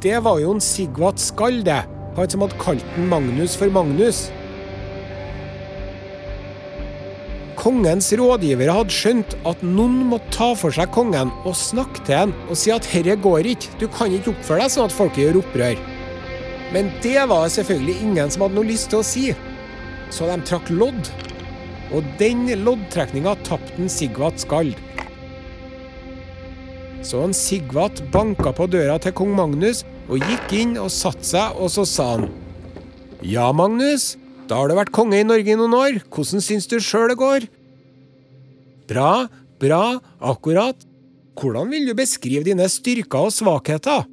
det 0.03 0.17
var 0.25 0.41
jo 0.41 0.51
en 0.53 0.61
Sigvat 0.61 1.21
Skall. 1.21 1.61
Han 1.65 2.29
som 2.29 2.43
hadde 2.43 2.57
kalt 2.61 2.83
den 2.95 3.07
Magnus 3.09 3.55
for 3.57 3.71
Magnus. 3.73 4.25
Kongens 7.65 8.11
rådgivere 8.13 8.75
hadde 8.77 8.93
skjønt 8.93 9.31
at 9.49 9.61
noen 9.65 10.03
måtte 10.11 10.29
ta 10.35 10.51
for 10.53 10.69
seg 10.75 10.91
kongen 10.93 11.31
og 11.49 11.55
snakke 11.57 12.03
til 12.05 12.19
ham 12.19 12.33
og 12.45 12.59
si 12.61 12.69
at 12.69 12.85
herre 12.91 13.15
går 13.17 13.47
ikke, 13.55 13.71
du 13.81 13.87
kan 13.89 14.13
ikke 14.13 14.35
oppføre 14.35 14.59
deg 14.61 14.73
sånn 14.75 14.85
at 14.85 14.93
folket 14.93 15.23
gjør 15.23 15.39
opprør. 15.39 15.81
Men 16.75 16.91
det 17.01 17.23
var 17.31 17.47
selvfølgelig 17.49 17.95
ingen 18.05 18.29
som 18.29 18.45
hadde 18.45 18.59
noe 18.59 18.69
lyst 18.69 18.91
til 18.91 19.01
å 19.01 19.07
si, 19.07 19.23
så 20.13 20.29
de 20.29 20.37
trakk 20.45 20.69
lodd. 20.69 21.09
Og 21.89 22.05
den 22.21 22.45
loddtrekninga 22.61 23.33
tapte 23.49 23.89
Sigvat 23.89 24.45
Skald. 24.45 24.77
Så 27.01 27.25
en 27.25 27.33
Sigvat 27.33 28.03
banka 28.13 28.53
på 28.53 28.69
døra 28.69 28.99
til 29.01 29.17
kong 29.17 29.33
Magnus 29.41 29.81
og 30.05 30.21
gikk 30.21 30.53
inn 30.53 30.77
og 30.77 30.93
satte 30.93 31.25
seg, 31.33 31.57
og 31.57 31.73
så 31.73 31.89
sa 31.89 32.11
han 32.13 32.29
Ja, 33.25 33.49
Magnus, 33.49 34.19
da 34.45 34.61
har 34.61 34.69
du 34.69 34.77
vært 34.77 34.93
konge 34.93 35.17
i 35.17 35.25
Norge 35.25 35.49
i 35.49 35.57
noen 35.57 35.73
år. 35.73 36.01
Hvordan 36.13 36.45
syns 36.45 36.69
du 36.69 36.77
sjøl 36.77 37.09
det 37.09 37.17
går? 37.17 37.53
Bra, 38.89 39.27
bra, 39.61 39.99
akkurat. 40.19 40.85
Hvordan 41.35 41.71
vil 41.73 41.89
du 41.89 41.95
beskrive 41.97 42.45
dine 42.47 42.67
styrker 42.71 43.27
og 43.27 43.33
svakheter? 43.35 44.05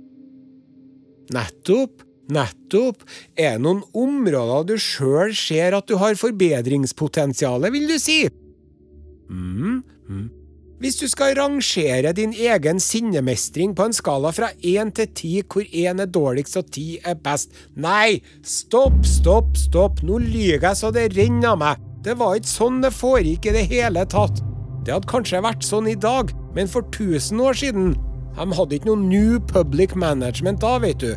Nettopp, 1.32 2.02
nettopp. 2.32 3.04
Er 3.38 3.56
det 3.56 3.64
noen 3.64 3.82
områder 3.94 4.72
du 4.72 4.76
sjøl 4.80 5.34
ser 5.36 5.76
at 5.78 5.88
du 5.88 5.98
har 6.02 6.18
forbedringspotensial, 6.18 7.68
vil 7.72 7.90
du 7.90 7.98
si? 8.02 8.22
mm, 9.32 9.82
mm. 10.08 10.30
Hvis 10.82 10.96
du 10.98 11.06
skal 11.06 11.36
rangere 11.38 12.10
din 12.10 12.32
egen 12.34 12.80
sinnemestring 12.82 13.70
på 13.78 13.84
en 13.86 13.94
skala 13.94 14.32
fra 14.34 14.48
én 14.66 14.90
til 14.90 15.12
ti, 15.14 15.34
hvor 15.46 15.62
én 15.62 16.02
er 16.02 16.10
dårligst 16.10 16.58
og 16.58 16.72
ti 16.74 16.96
er 17.06 17.14
best 17.22 17.54
Nei, 17.78 18.18
stopp, 18.42 19.04
stopp, 19.06 19.54
stopp, 19.54 20.02
nå 20.02 20.18
lyver 20.24 20.72
jeg 20.72 20.80
så 20.82 20.90
det 20.90 21.12
renner 21.14 21.52
av 21.54 21.60
meg. 21.62 21.90
Det 22.02 22.18
var 22.18 22.34
ikke 22.34 22.50
sånn 22.50 22.82
det 22.82 22.90
foregikk 22.96 23.46
i 23.46 23.54
det 23.60 23.68
hele 23.70 24.02
tatt. 24.10 24.42
Det 24.82 24.94
hadde 24.94 25.10
kanskje 25.10 25.42
vært 25.44 25.62
sånn 25.66 25.86
i 25.90 25.98
dag, 25.98 26.32
men 26.56 26.70
for 26.70 26.82
1000 26.90 27.42
år 27.42 27.58
siden 27.58 27.92
De 28.32 28.46
hadde 28.56 28.78
ikke 28.78 28.88
noe 28.88 28.98
New 29.04 29.38
Public 29.50 29.92
Management 29.98 30.62
da, 30.62 30.78
vet 30.80 31.02
du. 31.02 31.12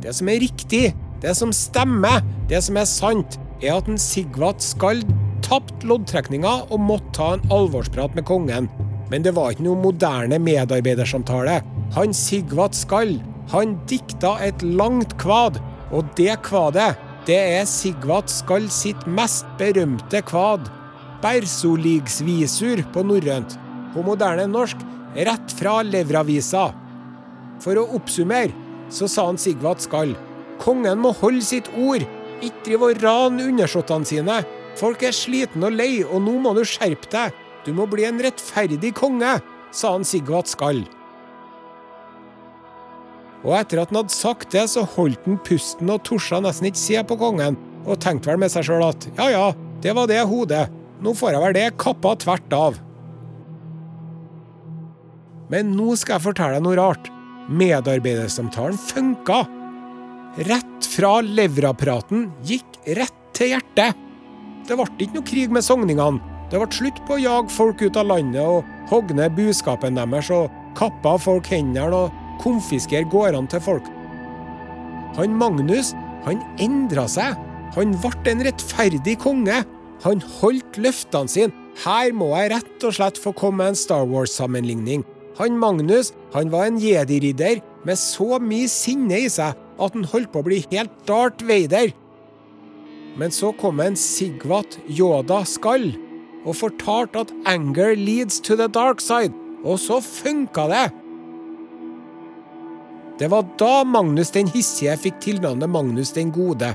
Det 0.00 0.14
som 0.16 0.28
er 0.32 0.40
riktig, 0.40 0.94
det 1.20 1.34
som 1.36 1.52
stemmer, 1.52 2.24
det 2.48 2.62
som 2.64 2.78
er 2.80 2.88
sant, 2.88 3.36
er 3.60 3.76
at 3.76 3.88
en 3.88 4.00
Sigvat 4.00 4.64
Skald 4.64 5.04
tapte 5.44 5.84
loddtrekninga 5.88 6.54
og 6.72 6.80
måtte 6.80 7.12
ta 7.18 7.28
en 7.34 7.44
alvorsprat 7.52 8.16
med 8.16 8.24
kongen. 8.28 8.70
Men 9.12 9.24
det 9.24 9.34
var 9.36 9.52
ikke 9.52 9.66
noe 9.66 9.82
moderne 9.82 10.40
medarbeidersamtale. 10.40 11.60
Han 11.96 12.16
Sigvat 12.16 12.76
Skall, 12.76 13.18
han 13.52 13.76
dikta 13.90 14.38
et 14.44 14.64
langt 14.64 15.12
kvad, 15.20 15.60
og 15.92 16.08
det 16.18 16.38
kvadet, 16.48 16.94
det 17.28 17.40
er 17.58 17.68
Sigvat 17.68 18.32
Skall 18.32 18.70
sitt 18.72 19.04
mest 19.06 19.44
berømte 19.60 20.24
kvad. 20.24 20.72
Bersoligsvisur 21.24 22.84
på 22.92 23.06
norrønt. 23.08 23.56
På 23.94 24.04
moderne 24.04 24.44
norsk 24.50 24.80
rett 25.16 25.56
fra 25.56 25.78
leveravisa. 25.86 26.68
For 27.64 27.80
å 27.80 27.88
oppsummere 27.96 28.52
så 28.92 29.08
sa 29.08 29.24
han 29.30 29.40
Sigvat 29.40 29.80
Skall 29.84 30.12
kongen 30.60 31.00
må 31.02 31.12
holde 31.18 31.44
sitt 31.44 31.70
ord, 31.76 32.04
ikke 32.44 32.66
drive 32.66 32.90
og 32.90 33.02
rane 33.02 33.48
undersåttene 33.50 34.08
sine. 34.08 34.42
Folk 34.78 35.04
er 35.06 35.14
slitne 35.14 35.68
og 35.68 35.78
lei, 35.78 36.02
og 36.04 36.22
nå 36.24 36.36
må 36.42 36.54
du 36.56 36.64
skjerpe 36.66 37.10
deg. 37.12 37.34
Du 37.64 37.72
må 37.76 37.86
bli 37.90 38.06
en 38.08 38.20
rettferdig 38.22 38.92
konge, 38.96 39.38
sa 39.74 39.94
han 39.94 40.06
Sigvat 40.06 40.50
Skall. 40.50 40.84
Og 43.44 43.52
etter 43.58 43.82
at 43.82 43.90
han 43.92 44.00
hadde 44.00 44.14
sagt 44.14 44.54
det, 44.54 44.64
så 44.72 44.86
holdt 44.96 45.26
han 45.28 45.40
pusten 45.44 45.92
og 45.92 46.04
torde 46.08 46.40
nesten 46.44 46.70
ikke 46.70 46.80
se 46.80 47.04
på 47.04 47.18
kongen, 47.20 47.58
og 47.84 48.00
tenkte 48.00 48.32
vel 48.32 48.40
med 48.40 48.52
seg 48.52 48.64
sjøl 48.68 48.86
at 48.86 49.04
ja 49.18 49.28
ja, 49.32 49.46
det 49.84 49.92
var 49.96 50.08
det 50.08 50.22
hodet, 50.24 50.64
nå 51.04 51.12
får 51.16 51.34
jeg 51.34 51.42
vel 51.44 51.56
det 51.56 51.66
kappa 51.80 52.14
tvert 52.20 52.56
av. 52.56 52.78
Men 55.52 55.74
nå 55.76 55.92
skal 56.00 56.16
jeg 56.16 56.26
fortelle 56.30 56.56
deg 56.56 56.64
noe 56.64 56.78
rart. 56.78 57.10
Medarbeidersamtalen 57.52 58.78
funka. 58.80 59.42
Rett 60.48 60.88
fra 60.88 61.18
levrapraten 61.22 62.30
gikk 62.48 62.80
rett 62.96 63.20
til 63.36 63.52
hjertet. 63.52 64.00
Det 64.64 64.78
ble 64.78 64.88
ikke 64.96 65.18
noe 65.18 65.28
krig 65.28 65.52
med 65.52 65.66
sogningene. 65.66 66.22
Det 66.50 66.60
ble 66.60 66.68
slutt 66.72 67.00
på 67.06 67.16
å 67.16 67.20
jage 67.20 67.52
folk 67.52 67.82
ut 67.82 67.96
av 68.00 68.08
landet 68.08 68.44
og 68.44 68.64
hogge 68.90 69.16
ned 69.16 69.36
buskapen 69.36 69.98
deres 69.98 70.30
og 70.32 70.52
kappe 70.78 71.14
av 71.16 71.22
folk 71.24 71.48
hendene 71.52 72.04
og 72.04 72.40
konfiskere 72.42 73.08
gårdene 73.12 73.50
til 73.50 73.62
folk. 73.64 73.86
Han 75.18 75.36
Magnus, 75.38 75.92
han 76.24 76.42
endra 76.62 77.06
seg. 77.10 77.36
Han 77.76 77.94
ble 78.00 78.32
en 78.32 78.44
rettferdig 78.46 79.18
konge. 79.22 79.60
Han 80.02 80.22
holdt 80.40 80.78
løftene 80.82 81.30
sine. 81.30 81.52
Her 81.84 82.12
må 82.14 82.30
jeg 82.36 82.52
rett 82.52 82.86
og 82.86 82.94
slett 82.94 83.18
få 83.18 83.32
komme 83.34 83.62
med 83.62 83.72
en 83.72 83.78
Star 83.78 84.04
Wars-sammenligning. 84.06 85.02
Han 85.38 85.58
Magnus 85.58 86.12
han 86.34 86.50
var 86.52 86.68
en 86.68 86.78
jedi-ridder 86.78 87.62
med 87.86 87.98
så 87.98 88.38
mye 88.42 88.68
sinne 88.70 89.24
i 89.24 89.30
seg 89.30 89.54
at 89.54 89.96
han 89.96 90.06
holdt 90.12 90.30
på 90.32 90.42
å 90.42 90.46
bli 90.46 90.62
helt 90.70 90.92
Darth 91.08 91.46
Vader. 91.46 91.92
men 93.16 93.30
så 93.30 93.52
kom 93.54 93.78
en 93.78 93.94
Sigvat 93.94 94.78
Yoda 94.90 95.44
Skall 95.46 95.92
og 96.44 96.56
fortalte 96.58 97.20
at 97.20 97.32
'anger 97.46 97.94
leads 97.94 98.40
to 98.40 98.56
the 98.56 98.68
dark 98.68 99.00
side', 99.00 99.34
og 99.64 99.78
så 99.78 100.00
funka 100.00 100.66
det! 100.68 100.92
Det 103.18 103.30
var 103.30 103.46
da 103.58 103.84
Magnus 103.84 104.30
den 104.30 104.48
hissige 104.48 104.96
fikk 104.96 105.20
tilnavnet 105.20 105.70
Magnus 105.70 106.10
den 106.12 106.32
gode. 106.32 106.74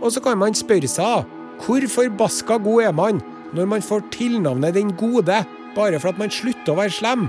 Og 0.00 0.12
så 0.12 0.20
kan 0.20 0.38
man 0.38 0.54
spørre 0.54 0.88
seg, 0.88 1.24
hvor 1.62 1.86
forbaska 1.90 2.58
god 2.62 2.88
er 2.88 2.94
man 2.96 3.22
når 3.56 3.68
man 3.70 3.84
får 3.84 4.04
tilnavnet 4.12 4.74
Den 4.74 4.92
gode 4.98 5.44
bare 5.76 6.00
for 6.00 6.10
at 6.12 6.20
man 6.20 6.32
slutter 6.32 6.74
å 6.74 6.80
være 6.80 6.94
slem? 6.94 7.26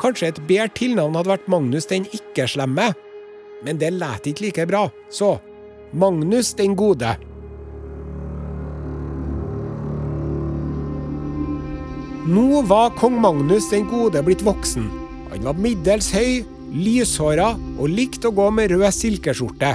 Kanskje 0.00 0.30
et 0.30 0.42
bedre 0.48 0.70
tilnavn 0.78 1.18
hadde 1.18 1.34
vært 1.34 1.50
Magnus 1.52 1.88
den 1.90 2.06
ikke-slemme? 2.08 2.92
Men 3.66 3.80
det 3.80 3.92
lærte 3.92 4.30
ikke 4.30 4.46
like 4.46 4.66
bra, 4.70 4.86
så 5.12 5.34
Magnus 5.92 6.54
den 6.56 6.76
gode. 6.78 7.12
Nå 12.30 12.62
var 12.70 12.94
kong 12.96 13.18
Magnus 13.20 13.68
den 13.72 13.88
gode 13.90 14.22
blitt 14.24 14.44
voksen. 14.46 14.88
Han 15.32 15.46
var 15.50 15.60
middels 15.60 16.12
høy, 16.14 16.46
lyshåra 16.70 17.52
og 17.76 17.90
likte 17.90 18.30
å 18.30 18.36
gå 18.36 18.46
med 18.54 18.72
rød 18.72 18.88
silkeskjorte. 18.94 19.74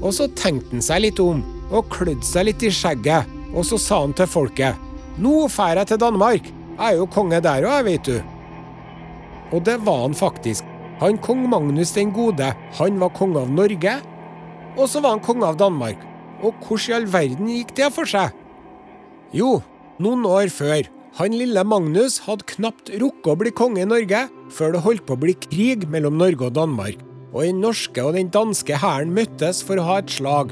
Og 0.00 0.14
så 0.16 0.26
tenkte 0.34 0.74
han 0.74 0.84
seg 0.84 1.04
litt 1.04 1.20
om 1.22 1.44
og 1.70 1.88
klødde 1.92 2.26
seg 2.26 2.48
litt 2.48 2.64
i 2.66 2.72
skjegget, 2.72 3.30
og 3.54 3.64
så 3.66 3.78
sa 3.80 4.02
han 4.02 4.14
til 4.16 4.28
folket 4.30 4.80
Nå 5.22 5.46
drar 5.46 5.78
jeg 5.78 5.92
til 5.92 6.00
Danmark. 6.02 6.46
Jeg 6.74 6.86
er 6.88 6.96
jo 6.98 7.06
konge 7.06 7.38
der 7.38 7.66
òg, 7.70 7.84
vet 7.86 8.08
du. 8.08 8.16
Og 9.54 9.62
det 9.62 9.76
var 9.86 10.00
han 10.08 10.16
faktisk. 10.18 10.66
Han 10.98 11.20
kong 11.22 11.44
Magnus 11.50 11.92
den 11.94 12.10
gode, 12.14 12.48
han 12.78 12.98
var 12.98 13.14
konge 13.14 13.44
av 13.44 13.50
Norge, 13.50 13.94
og 14.74 14.88
så 14.90 15.02
var 15.02 15.14
han 15.14 15.22
konge 15.22 15.46
av 15.46 15.58
Danmark. 15.60 16.00
Og 16.42 16.54
hvordan 16.66 16.90
i 16.90 16.96
all 16.96 17.06
verden 17.12 17.52
gikk 17.52 17.72
det 17.78 17.92
for 17.94 18.10
seg? 18.10 18.34
Jo, 19.34 19.60
noen 20.02 20.26
år 20.26 20.50
før. 20.50 20.90
Han 21.20 21.34
lille 21.38 21.62
Magnus 21.62 22.18
hadde 22.26 22.46
knapt 22.56 22.90
rukket 22.98 23.30
å 23.30 23.38
bli 23.38 23.54
konge 23.54 23.84
i 23.84 23.86
Norge 23.86 24.24
før 24.54 24.74
det 24.74 24.82
holdt 24.82 25.04
på 25.06 25.14
å 25.14 25.22
bli 25.22 25.36
krig 25.38 25.86
mellom 25.90 26.18
Norge 26.18 26.48
og 26.48 26.56
Danmark. 26.58 26.98
Og 27.30 27.46
den 27.46 27.62
norske 27.62 28.02
og 28.02 28.18
den 28.18 28.32
danske 28.34 28.78
hæren 28.82 29.14
møttes 29.14 29.62
for 29.62 29.78
å 29.78 29.86
ha 29.86 30.00
et 30.02 30.10
slag. 30.10 30.50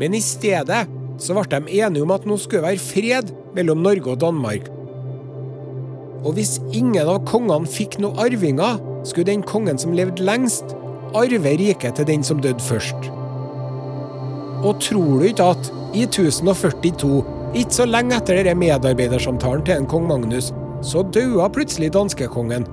Men 0.00 0.16
i 0.16 0.22
stedet 0.24 0.84
så 1.22 1.36
ble 1.36 1.46
de 1.48 1.78
enige 1.80 2.04
om 2.04 2.12
at 2.14 2.26
nå 2.28 2.36
skulle 2.40 2.66
være 2.66 2.82
fred 2.82 3.32
mellom 3.56 3.84
Norge 3.84 4.12
og 4.12 4.20
Danmark. 4.20 4.68
Og 6.26 6.34
hvis 6.36 6.56
ingen 6.74 7.06
av 7.06 7.22
kongene 7.28 7.70
fikk 7.70 8.00
noen 8.02 8.18
arvinger, 8.26 8.80
skulle 9.06 9.30
den 9.30 9.44
kongen 9.46 9.78
som 9.78 9.94
levde 9.96 10.24
lengst, 10.26 10.74
arve 11.16 11.54
riket 11.60 11.96
til 11.96 12.08
den 12.08 12.26
som 12.26 12.42
døde 12.42 12.62
først. 12.62 13.08
Og 14.66 14.80
tror 14.82 15.20
du 15.20 15.26
ikke 15.28 15.50
at 15.54 15.70
i 15.94 16.04
1042, 16.04 17.22
ikke 17.56 17.78
så 17.78 17.86
lenge 17.88 18.16
etter 18.18 18.42
denne 18.42 18.58
medarbeidersamtalen 18.58 19.64
til 19.64 19.78
en 19.78 19.88
kong 19.88 20.08
Magnus, 20.10 20.50
så 20.84 21.04
daua 21.14 21.48
plutselig 21.52 21.92
danskekongen. 21.94 22.66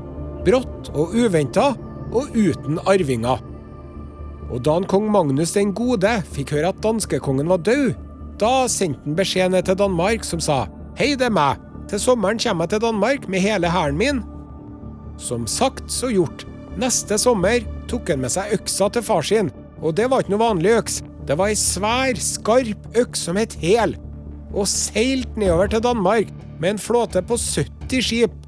Brått 0.43 0.89
og 0.91 1.13
uventa, 1.15 1.71
og 2.13 2.36
uten 2.36 2.81
arvinger. 2.89 3.39
Og 4.53 4.61
da 4.61 4.75
han 4.77 4.85
kong 4.85 5.07
Magnus 5.09 5.55
den 5.55 5.71
gode 5.73 6.11
fikk 6.35 6.53
høre 6.53 6.69
at 6.69 6.81
danskekongen 6.83 7.49
var 7.49 7.63
død, 7.65 7.95
da 8.41 8.67
sendte 8.69 9.01
han 9.01 9.17
beskjed 9.17 9.53
ned 9.53 9.65
til 9.65 9.79
Danmark, 9.79 10.25
som 10.27 10.41
sa 10.43 10.65
Hei, 10.99 11.15
det 11.17 11.25
er 11.25 11.33
meg. 11.33 11.61
Til 11.89 12.01
sommeren 12.01 12.37
kommer 12.37 12.67
jeg 12.67 12.75
til 12.75 12.83
Danmark 12.85 13.25
med 13.29 13.41
hele 13.41 13.69
hæren 13.73 13.97
min. 13.97 14.21
Som 15.17 15.47
sagt, 15.49 15.89
så 15.91 16.11
gjort. 16.13 16.45
Neste 16.77 17.17
sommer 17.21 17.65
tok 17.89 18.11
han 18.13 18.21
med 18.21 18.33
seg 18.33 18.53
øksa 18.53 18.91
til 18.93 19.05
far 19.05 19.25
sin, 19.25 19.49
og 19.81 19.97
det 19.97 20.05
var 20.09 20.21
ikke 20.21 20.35
noe 20.35 20.43
vanlig 20.43 20.77
øks. 20.77 21.01
Det 21.25 21.37
var 21.39 21.49
ei 21.49 21.57
svær, 21.57 22.19
skarp 22.21 22.97
øks 22.99 23.25
som 23.25 23.39
het 23.41 23.57
Hel, 23.61 23.95
og 24.53 24.69
seilte 24.69 25.39
nedover 25.39 25.73
til 25.73 25.83
Danmark 25.85 26.29
med 26.61 26.75
en 26.75 26.81
flåte 26.81 27.23
på 27.25 27.39
70 27.41 28.05
skip. 28.05 28.39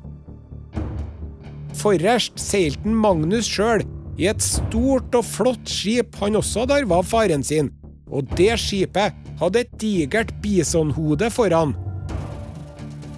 Forrest 1.76 2.38
seilte 2.40 2.94
Magnus 2.94 3.50
sjøl, 3.50 3.86
i 4.18 4.30
et 4.32 4.44
stort 4.44 5.16
og 5.18 5.26
flott 5.28 5.68
skip 5.70 6.16
han 6.22 6.40
også 6.40 6.66
av 6.70 7.04
faren 7.08 7.44
sin, 7.44 7.72
og 8.08 8.30
det 8.38 8.54
skipet 8.62 9.16
hadde 9.40 9.66
et 9.66 9.76
digert 9.82 10.32
bisonhode 10.42 11.30
foran. 11.34 11.76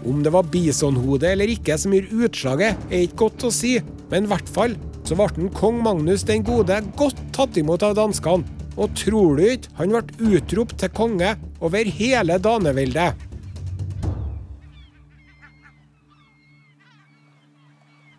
Om 0.07 0.23
det 0.23 0.31
var 0.33 0.47
bisonhode 0.49 1.29
eller 1.29 1.51
ikke 1.51 1.77
som 1.77 1.93
gjorde 1.93 2.23
utslaget, 2.25 2.85
er 2.89 3.05
ikke 3.05 3.27
godt 3.27 3.47
å 3.49 3.51
si, 3.53 3.77
men 4.09 4.25
i 4.25 4.31
hvert 4.31 4.49
fall 4.49 4.77
så 5.07 5.15
ble 5.15 5.27
den 5.35 5.51
kong 5.55 5.81
Magnus 5.83 6.25
den 6.27 6.43
gode 6.47 6.79
godt 6.99 7.19
tatt 7.35 7.57
imot 7.59 7.83
av 7.83 7.97
danskene, 7.99 8.47
og 8.77 8.93
tror 8.97 9.37
du 9.37 9.45
ikke 9.47 9.73
han 9.79 9.95
ble 9.95 10.35
utropt 10.37 10.77
til 10.81 10.93
konge 10.95 11.35
over 11.61 11.89
hele 11.99 12.37
daneveldet? 12.41 13.25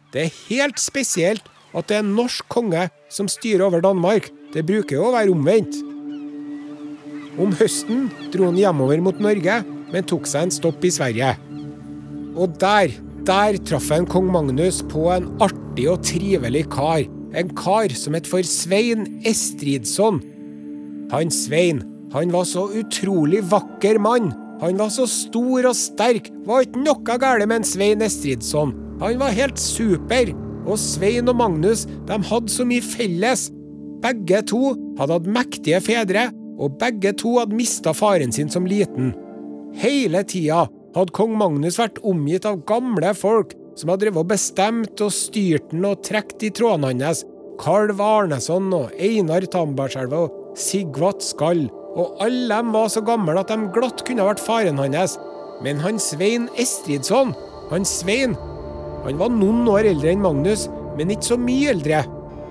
Det 0.09 0.25
er 0.25 0.37
helt 0.49 0.81
spesielt 0.81 1.45
at 1.79 1.88
det 1.88 1.99
er 1.99 2.05
en 2.05 2.17
norsk 2.17 2.47
konge 2.51 2.88
som 3.12 3.31
styrer 3.31 3.67
over 3.69 3.83
Danmark. 3.85 4.31
Det 4.53 4.67
bruker 4.67 4.99
jo 4.99 5.09
å 5.09 5.14
være 5.14 5.33
omvendt. 5.35 5.81
Om 7.38 7.53
høsten 7.61 8.09
dro 8.33 8.49
han 8.49 8.59
hjemover 8.59 9.03
mot 9.05 9.21
Norge, 9.23 9.61
men 9.93 10.09
tok 10.09 10.27
seg 10.29 10.49
en 10.49 10.55
stopp 10.55 10.83
i 10.85 10.91
Sverige. 10.93 11.37
Og 12.38 12.57
der, 12.61 12.91
der 13.27 13.61
traff 13.69 13.93
han 13.95 14.09
kong 14.11 14.31
Magnus 14.35 14.81
på 14.91 15.07
en 15.14 15.31
artig 15.45 15.87
og 15.91 16.03
trivelig 16.07 16.67
kar. 16.75 17.07
En 17.38 17.53
kar 17.57 17.93
som 17.95 18.17
het 18.17 18.27
for 18.29 18.47
Svein 18.47 19.07
Estridsson. 19.29 20.21
Han 21.12 21.33
Svein, 21.33 21.85
han 22.12 22.33
var 22.35 22.49
så 22.49 22.67
utrolig 22.81 23.45
vakker 23.53 24.01
mann. 24.03 24.33
Han 24.62 24.81
var 24.81 24.91
så 24.91 25.07
stor 25.07 25.71
og 25.71 25.77
sterk, 25.79 26.33
var 26.49 26.67
ikke 26.67 26.83
noe 26.83 27.19
galt 27.23 27.47
med 27.47 27.61
en 27.61 27.69
Svein 27.69 28.03
Estridsson. 28.03 28.75
Han 28.99 29.21
var 29.21 29.37
helt 29.37 29.61
super. 29.62 30.35
Og 30.68 30.76
Svein 30.81 31.31
og 31.31 31.38
Magnus 31.40 31.87
de 32.09 32.18
hadde 32.31 32.52
så 32.52 32.66
mye 32.68 32.85
felles. 32.85 33.48
Begge 34.02 34.42
to 34.46 34.74
hadde 34.98 35.16
hatt 35.16 35.31
mektige 35.38 35.81
fedre, 35.83 36.28
og 36.59 36.76
begge 36.78 37.14
to 37.18 37.38
hadde 37.38 37.57
mista 37.57 37.94
faren 37.96 38.35
sin 38.35 38.50
som 38.52 38.66
liten. 38.68 39.14
Hele 39.78 40.22
tida 40.28 40.66
hadde 40.96 41.14
kong 41.16 41.37
Magnus 41.38 41.78
vært 41.81 42.00
omgitt 42.07 42.46
av 42.48 42.61
gamle 42.68 43.12
folk 43.16 43.54
som 43.78 43.92
hadde 43.92 44.07
drevet 44.07 44.24
og 44.24 44.31
bestemt 44.33 45.02
og 45.04 45.14
styrt 45.14 45.70
den 45.72 45.87
og 45.87 46.02
trukket 46.07 46.48
i 46.48 46.52
trådene 46.54 46.92
hans. 47.07 47.24
Kalv 47.59 48.00
Arneson 48.02 48.70
og 48.74 48.94
Einar 49.02 49.46
Tambarskjelva 49.50 50.26
og 50.26 50.59
Sigvat 50.59 51.24
Skall. 51.24 51.66
Og 51.98 52.20
alle 52.22 52.54
dem 52.54 52.74
var 52.74 52.90
så 52.92 53.02
gamle 53.02 53.38
at 53.40 53.50
de 53.50 53.70
glatt 53.74 54.04
kunne 54.07 54.26
vært 54.26 54.42
faren 54.42 54.78
hans. 54.83 55.16
Men 55.64 55.81
han 55.83 55.98
Svein 56.02 56.46
Estridsson, 56.59 57.35
han 57.72 57.87
Svein, 57.87 58.37
han 59.05 59.21
var 59.21 59.33
noen 59.33 59.67
år 59.71 59.91
eldre 59.93 60.13
enn 60.13 60.25
Magnus, 60.25 60.67
men 60.99 61.13
ikke 61.15 61.31
så 61.31 61.39
mye 61.41 61.73
eldre. 61.73 62.03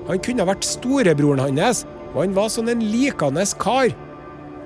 Han 0.08 0.22
kunne 0.24 0.48
vært 0.48 0.68
storebroren 0.68 1.44
hans, 1.44 1.84
og 2.14 2.22
han 2.24 2.36
var 2.38 2.52
sånn 2.54 2.72
en 2.72 2.84
likende 2.84 3.44
kar. 3.60 3.92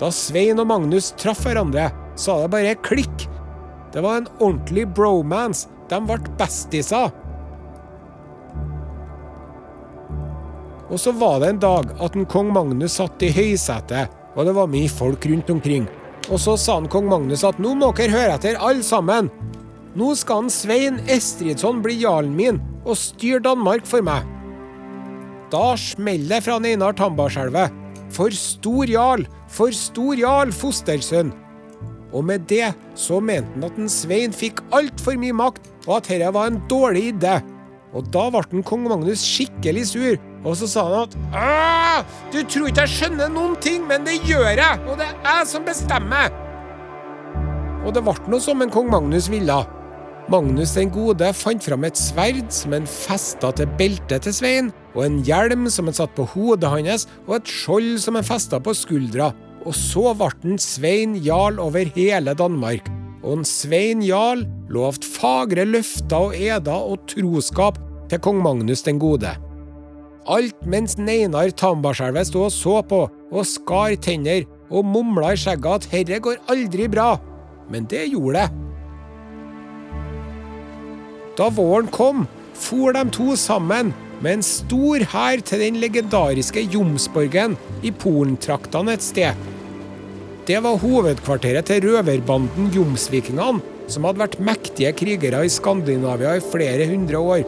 Da 0.01 0.11
Svein 0.13 0.61
og 0.61 0.69
Magnus 0.69 1.11
traff 1.19 1.43
hverandre, 1.45 1.89
sa 2.15 2.37
det 2.41 2.51
bare 2.53 2.77
klikk. 2.85 3.27
Det 3.91 4.03
var 4.03 4.21
en 4.21 4.29
ordentlig 4.39 4.85
bromance. 4.95 5.67
De 5.91 5.97
ble 6.07 6.19
bestiser. 6.39 7.11
Og 10.91 10.99
så 10.99 11.11
var 11.15 11.39
det 11.39 11.49
en 11.53 11.61
dag 11.63 11.91
at 12.03 12.15
en 12.15 12.27
kong 12.27 12.51
Magnus 12.55 12.97
satt 12.99 13.23
i 13.23 13.31
høysetet, 13.31 14.11
og 14.35 14.47
det 14.47 14.55
var 14.55 14.71
mye 14.71 14.91
folk 14.91 15.25
rundt 15.27 15.51
omkring. 15.51 15.87
Og 16.29 16.39
så 16.39 16.57
sa 16.59 16.77
han 16.77 16.89
kong 16.91 17.07
Magnus 17.11 17.45
at 17.47 17.59
nå 17.63 17.73
må 17.79 17.91
dere 17.95 18.13
høre 18.13 18.35
etter, 18.35 18.59
alle 18.59 18.83
sammen. 18.85 19.31
Nå 19.97 20.13
skal 20.15 20.45
han 20.45 20.53
Svein 20.53 20.99
Estridsson 21.11 21.81
bli 21.83 21.97
jarlen 21.99 22.35
min 22.37 22.61
og 22.85 22.95
styre 22.99 23.41
Danmark 23.43 23.83
for 23.87 24.03
meg. 24.05 24.27
Da 25.51 25.73
smeller 25.75 26.37
det 26.37 26.45
fra 26.45 26.59
Einar 26.63 26.95
Tambarskjelvet. 26.95 27.77
For 28.11 28.31
stor 28.35 28.91
jarl, 28.91 29.25
for 29.51 29.71
stor 29.75 30.19
jarl, 30.19 30.51
fostersønn. 30.55 31.31
Og 32.11 32.25
med 32.27 32.43
det 32.47 32.73
så 32.99 33.21
mente 33.23 33.51
han 33.55 33.67
at 33.67 33.79
en 33.79 33.91
Svein 33.91 34.35
fikk 34.35 34.59
altfor 34.75 35.19
mye 35.19 35.35
makt, 35.35 35.67
og 35.87 35.97
at 35.99 36.09
dette 36.11 36.31
var 36.35 36.51
en 36.51 36.59
dårlig 36.71 37.09
idé. 37.13 37.39
Og 37.91 38.07
da 38.11 38.29
ble 38.31 38.43
en 38.55 38.63
kong 38.67 38.87
Magnus 38.87 39.23
skikkelig 39.27 39.85
sur, 39.91 40.19
og 40.43 40.55
så 40.59 40.67
sa 40.71 40.85
han 40.87 41.01
at 41.03 42.07
Du 42.31 42.39
tror 42.43 42.69
ikke 42.69 42.85
jeg 42.85 42.95
skjønner 42.95 43.31
noen 43.31 43.57
ting, 43.63 43.83
men 43.87 44.07
det 44.07 44.21
gjør 44.27 44.47
jeg, 44.55 44.79
og 44.87 44.99
det 44.99 45.07
er 45.11 45.19
jeg 45.27 45.51
som 45.51 45.67
bestemmer. 45.67 46.31
Og 47.83 47.91
det 47.95 48.03
ble 48.05 48.15
noe 48.31 48.43
som 48.43 48.63
en 48.63 48.71
kong 48.71 48.91
Magnus 48.91 49.27
ville. 49.31 49.59
Magnus 50.31 50.77
den 50.77 50.87
gode 50.93 51.27
fant 51.35 51.65
fram 51.65 51.83
et 51.83 51.97
sverd 51.99 52.53
som 52.55 52.71
han 52.71 52.85
festa 52.87 53.49
til 53.57 53.67
beltet 53.75 54.23
til 54.23 54.35
Svein, 54.37 54.69
og 54.95 55.03
en 55.03 55.17
hjelm 55.27 55.65
som 55.67 55.89
han 55.89 55.97
satte 55.97 56.15
på 56.15 56.27
hodet 56.31 56.69
hans, 56.71 57.03
og 57.25 57.41
et 57.41 57.51
skjold 57.51 57.97
som 57.99 58.15
han 58.15 58.23
festa 58.23 58.61
på 58.63 58.71
skuldra. 58.77 59.33
Og 59.67 59.75
så 59.75 60.13
ble 60.15 60.29
han 60.45 60.61
Svein 60.61 61.17
jarl 61.25 61.59
over 61.59 61.91
hele 61.97 62.35
Danmark. 62.37 62.87
Og 63.25 63.41
en 63.41 63.45
Svein 63.47 64.05
jarl 64.05 64.45
lovte 64.71 65.09
fagre 65.17 65.67
løfter 65.67 66.29
og 66.29 66.39
eder 66.39 66.79
og 66.79 67.03
troskap 67.11 67.81
til 68.07 68.23
kong 68.23 68.39
Magnus 68.45 68.87
den 68.87 69.03
gode. 69.03 69.35
Alt 70.31 70.63
mens 70.63 70.95
Neinar 71.01 71.51
Tambarskjelvet 71.59 72.31
sto 72.31 72.47
og 72.47 72.55
så 72.55 72.79
på 72.87 73.03
og 73.11 73.47
skar 73.51 73.99
tenner 73.99 74.47
og 74.71 74.87
mumla 74.87 75.35
i 75.35 75.43
skjegget 75.43 75.81
at 75.81 75.91
herre 75.91 76.23
går 76.23 76.43
aldri 76.53 76.87
bra. 76.87 77.17
Men 77.71 77.83
det 77.91 78.07
gjorde 78.13 78.45
det. 78.45 78.70
Da 81.39 81.47
våren 81.47 81.87
kom, 81.87 82.25
for 82.59 82.91
de 82.91 83.05
to 83.15 83.35
sammen 83.39 83.93
med 84.21 84.37
en 84.37 84.43
stor 84.45 85.03
hær 85.13 85.41
til 85.47 85.63
den 85.63 85.79
legendariske 85.81 86.65
Jomsborgen 86.73 87.55
i 87.87 87.93
Polentraktene 87.95 88.97
et 88.97 89.05
sted. 89.05 89.47
Det 90.45 90.59
var 90.65 90.81
hovedkvarteret 90.81 91.69
til 91.69 91.85
røverbanden 91.87 92.67
Jomsvikingene, 92.75 93.61
som 93.91 94.05
hadde 94.07 94.21
vært 94.21 94.39
mektige 94.43 94.91
krigere 94.97 95.45
i 95.47 95.51
Skandinavia 95.51 96.35
i 96.37 96.43
flere 96.43 96.89
hundre 96.91 97.21
år. 97.21 97.47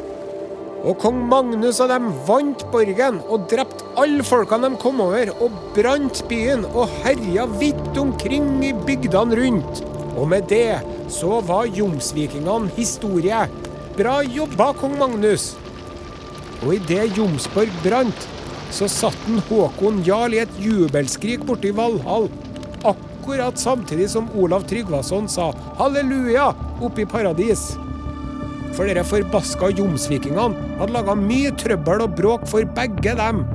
Og 0.84 0.98
kong 1.00 1.19
Magnus 1.32 1.80
og 1.84 1.91
dem 1.91 2.10
vant 2.28 2.63
borgen 2.72 3.19
og 3.32 3.50
drepte 3.52 3.88
alle 4.00 4.24
folkene 4.28 4.72
de 4.72 4.80
kom 4.80 5.04
over, 5.04 5.32
og 5.43 5.60
brant 5.76 6.24
byen 6.32 6.63
og 6.72 6.91
herja 7.04 7.48
vidt 7.60 8.00
omkring 8.00 8.50
i 8.63 8.74
bygdene 8.88 9.39
rundt. 9.39 9.84
Og 10.13 10.28
med 10.30 10.48
det 10.52 10.80
så 11.12 11.39
var 11.46 11.72
jomsvikingene 11.72 12.72
historie. 12.78 13.46
Bra 13.93 14.23
jobba, 14.25 14.71
kong 14.73 14.95
Magnus! 14.97 15.51
Og 16.65 16.71
idet 16.79 17.13
Jomsborg 17.13 17.69
brant, 17.84 18.23
så 18.73 18.88
satt 18.89 19.27
en 19.29 19.38
Håkon 19.45 19.99
Jarl 20.08 20.34
i 20.34 20.39
et 20.41 20.56
jubelskrik 20.58 21.43
borti 21.45 21.69
Valhall. 21.77 22.25
Akkurat 22.89 23.62
samtidig 23.62 24.08
som 24.10 24.32
Olav 24.34 24.65
Tryggvason 24.65 25.29
sa 25.29 25.51
halleluja 25.77 26.47
oppe 26.82 27.03
i 27.03 27.06
paradis. 27.12 27.67
For 28.73 28.89
dere 28.89 29.06
forbaska 29.06 29.69
jomsvikingene 29.77 30.73
hadde 30.79 30.97
laga 30.97 31.13
mye 31.19 31.53
trøbbel 31.62 32.08
og 32.08 32.17
bråk 32.17 32.49
for 32.49 32.65
begge 32.73 33.13
dem. 33.21 33.45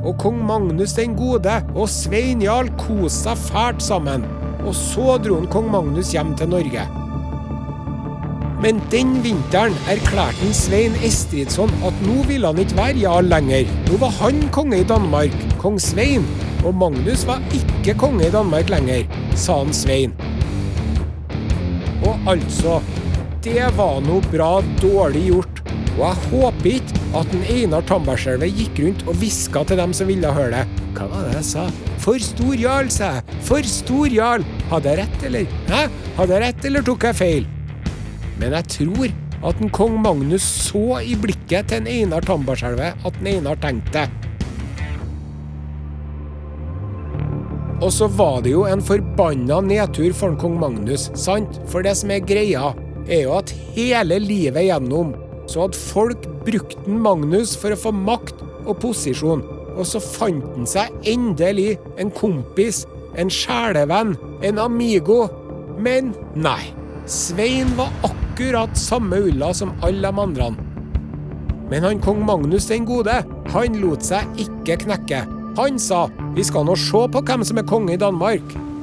Og 0.00 0.16
kong 0.24 0.40
Magnus 0.48 0.96
den 0.96 1.20
gode 1.20 1.60
og 1.76 1.84
Svein 1.92 2.40
Jarl 2.40 2.72
koste 2.80 3.28
seg 3.28 3.44
fælt 3.52 3.84
sammen. 3.84 4.24
Og 4.64 4.72
så 4.72 5.20
dro 5.20 5.42
han 5.42 5.52
kong 5.52 5.68
Magnus 5.76 6.16
hjem 6.16 6.32
til 6.40 6.54
Norge. 6.56 6.88
Men 8.62 8.78
den 8.92 9.16
vinteren 9.24 9.74
erklærte 9.90 10.52
Svein 10.54 10.94
Estridsson 11.02 11.72
at 11.82 12.02
nå 12.06 12.20
ville 12.28 12.46
han 12.46 12.60
ikke 12.62 12.76
være 12.78 13.00
jarl 13.00 13.26
lenger. 13.26 13.70
Nå 13.88 13.96
var 13.98 14.12
han 14.20 14.36
konge 14.54 14.78
i 14.78 14.86
Danmark, 14.86 15.34
kong 15.58 15.80
Svein. 15.82 16.22
Og 16.62 16.76
Magnus 16.78 17.24
var 17.26 17.42
ikke 17.50 17.96
konge 17.98 18.28
i 18.28 18.30
Danmark 18.30 18.70
lenger, 18.70 19.08
sa 19.34 19.56
han 19.64 19.74
Svein. 19.74 20.14
Og 22.06 22.30
altså 22.30 22.78
Det 23.42 23.64
var 23.74 23.98
noe 24.06 24.22
bra 24.30 24.60
dårlig 24.78 25.24
gjort. 25.32 25.62
Og 25.96 26.04
jeg 26.04 26.28
håper 26.30 26.68
ikke 26.76 27.00
at 27.18 27.34
en 27.34 27.42
Einar 27.50 27.82
Tambarskjelve 27.88 28.46
gikk 28.46 28.78
rundt 28.84 29.02
og 29.08 29.18
hviska 29.18 29.64
til 29.66 29.82
dem 29.82 29.96
som 29.96 30.06
ville 30.06 30.30
høre 30.36 30.60
det. 30.60 30.84
Hva 30.94 31.08
var 31.10 31.26
det 31.26 31.40
jeg 31.40 31.48
sa? 31.48 31.64
For 32.04 32.22
stor 32.22 32.54
jarl, 32.54 32.92
sa 32.94 33.10
jeg. 33.16 33.40
For 33.42 33.66
stor 33.66 34.14
jarl. 34.14 34.46
Hadde 34.70 34.94
jeg 34.94 35.02
rett, 35.02 35.26
eller? 35.26 35.58
Hæ? 35.66 35.82
Hadde 36.20 36.38
jeg 36.38 36.44
rett, 36.46 36.70
eller 36.70 36.86
tok 36.86 37.08
jeg 37.10 37.18
feil? 37.18 37.50
Men 38.40 38.56
jeg 38.58 38.68
tror 38.76 39.12
at 39.42 39.62
en 39.62 39.72
kong 39.74 39.96
Magnus 40.04 40.44
så 40.68 41.00
i 41.02 41.16
blikket 41.18 41.70
til 41.70 41.82
en 41.82 41.90
Einar 41.90 42.24
Tambarskjelve 42.26 42.92
at 42.94 43.18
en 43.20 43.30
Einar 43.32 43.58
tenkte. 43.62 44.06
Og 47.82 47.90
så 47.90 48.06
var 48.14 48.44
det 48.44 48.52
jo 48.52 48.62
en 48.70 48.82
forbanna 48.84 49.58
nedtur 49.66 50.12
for 50.14 50.30
en 50.30 50.38
kong 50.38 50.54
Magnus, 50.62 51.08
sant? 51.18 51.58
For 51.70 51.82
det 51.82 51.96
som 51.98 52.12
er 52.14 52.22
greia, 52.22 52.70
er 53.10 53.24
jo 53.24 53.34
at 53.40 53.50
hele 53.74 54.20
livet 54.22 54.68
gjennom 54.68 55.16
så 55.50 55.64
hadde 55.64 55.80
folk 55.80 56.28
brukt 56.46 56.78
en 56.86 57.00
Magnus 57.02 57.56
for 57.58 57.74
å 57.74 57.80
få 57.80 57.90
makt 57.94 58.38
og 58.62 58.78
posisjon. 58.84 59.42
Og 59.72 59.84
så 59.88 60.00
fant 60.04 60.44
han 60.54 60.68
seg 60.68 60.94
endelig 61.08 61.74
en 62.00 62.12
kompis, 62.14 62.84
en 63.18 63.32
sjelevenn, 63.32 64.14
en 64.46 64.62
amigo. 64.62 65.24
Men 65.82 66.14
nei. 66.38 66.60
Svein 67.10 67.72
var 67.74 67.90
akkurat 68.04 68.21
samme 68.74 69.16
ulla 69.16 69.54
som 69.54 69.72
alle 69.82 70.10
de 70.10 70.20
andre. 70.20 70.54
Men 71.70 71.84
han 71.84 72.00
kong 72.00 72.24
Magnus 72.26 72.66
den 72.66 72.84
gode, 72.84 73.24
han 73.52 73.80
lot 73.80 74.02
seg 74.04 74.26
ikke 74.36 74.76
knekke. 74.84 75.22
Han 75.56 75.78
sa 75.78 76.08
vi 76.34 76.44
skal 76.44 76.64
nå 76.64 76.74
se 76.76 77.06
på 77.12 77.22
hvem 77.22 77.44
som 77.44 77.58
er 77.58 77.68
konge 77.68 77.94
i 77.94 78.00
Danmark, 78.00 78.42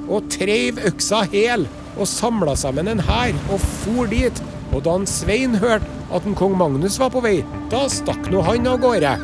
og 0.09 0.29
treiv 0.29 0.79
øksa 0.85 1.23
hel 1.29 1.67
og 1.99 2.07
samla 2.07 2.55
sammen 2.55 2.87
en 2.87 2.99
hær 2.99 3.35
og 3.51 3.59
for 3.59 4.09
dit. 4.09 4.41
Og 4.73 4.83
da 4.85 4.97
Svein 5.05 5.55
hørte 5.57 5.85
at 6.13 6.25
en 6.25 6.37
kong 6.37 6.55
Magnus 6.57 6.99
var 7.01 7.09
på 7.13 7.21
vei, 7.25 7.43
da 7.69 7.87
stakk 7.89 8.29
nå 8.29 8.41
han 8.45 8.67
av 8.69 8.81
gårde. 8.81 9.15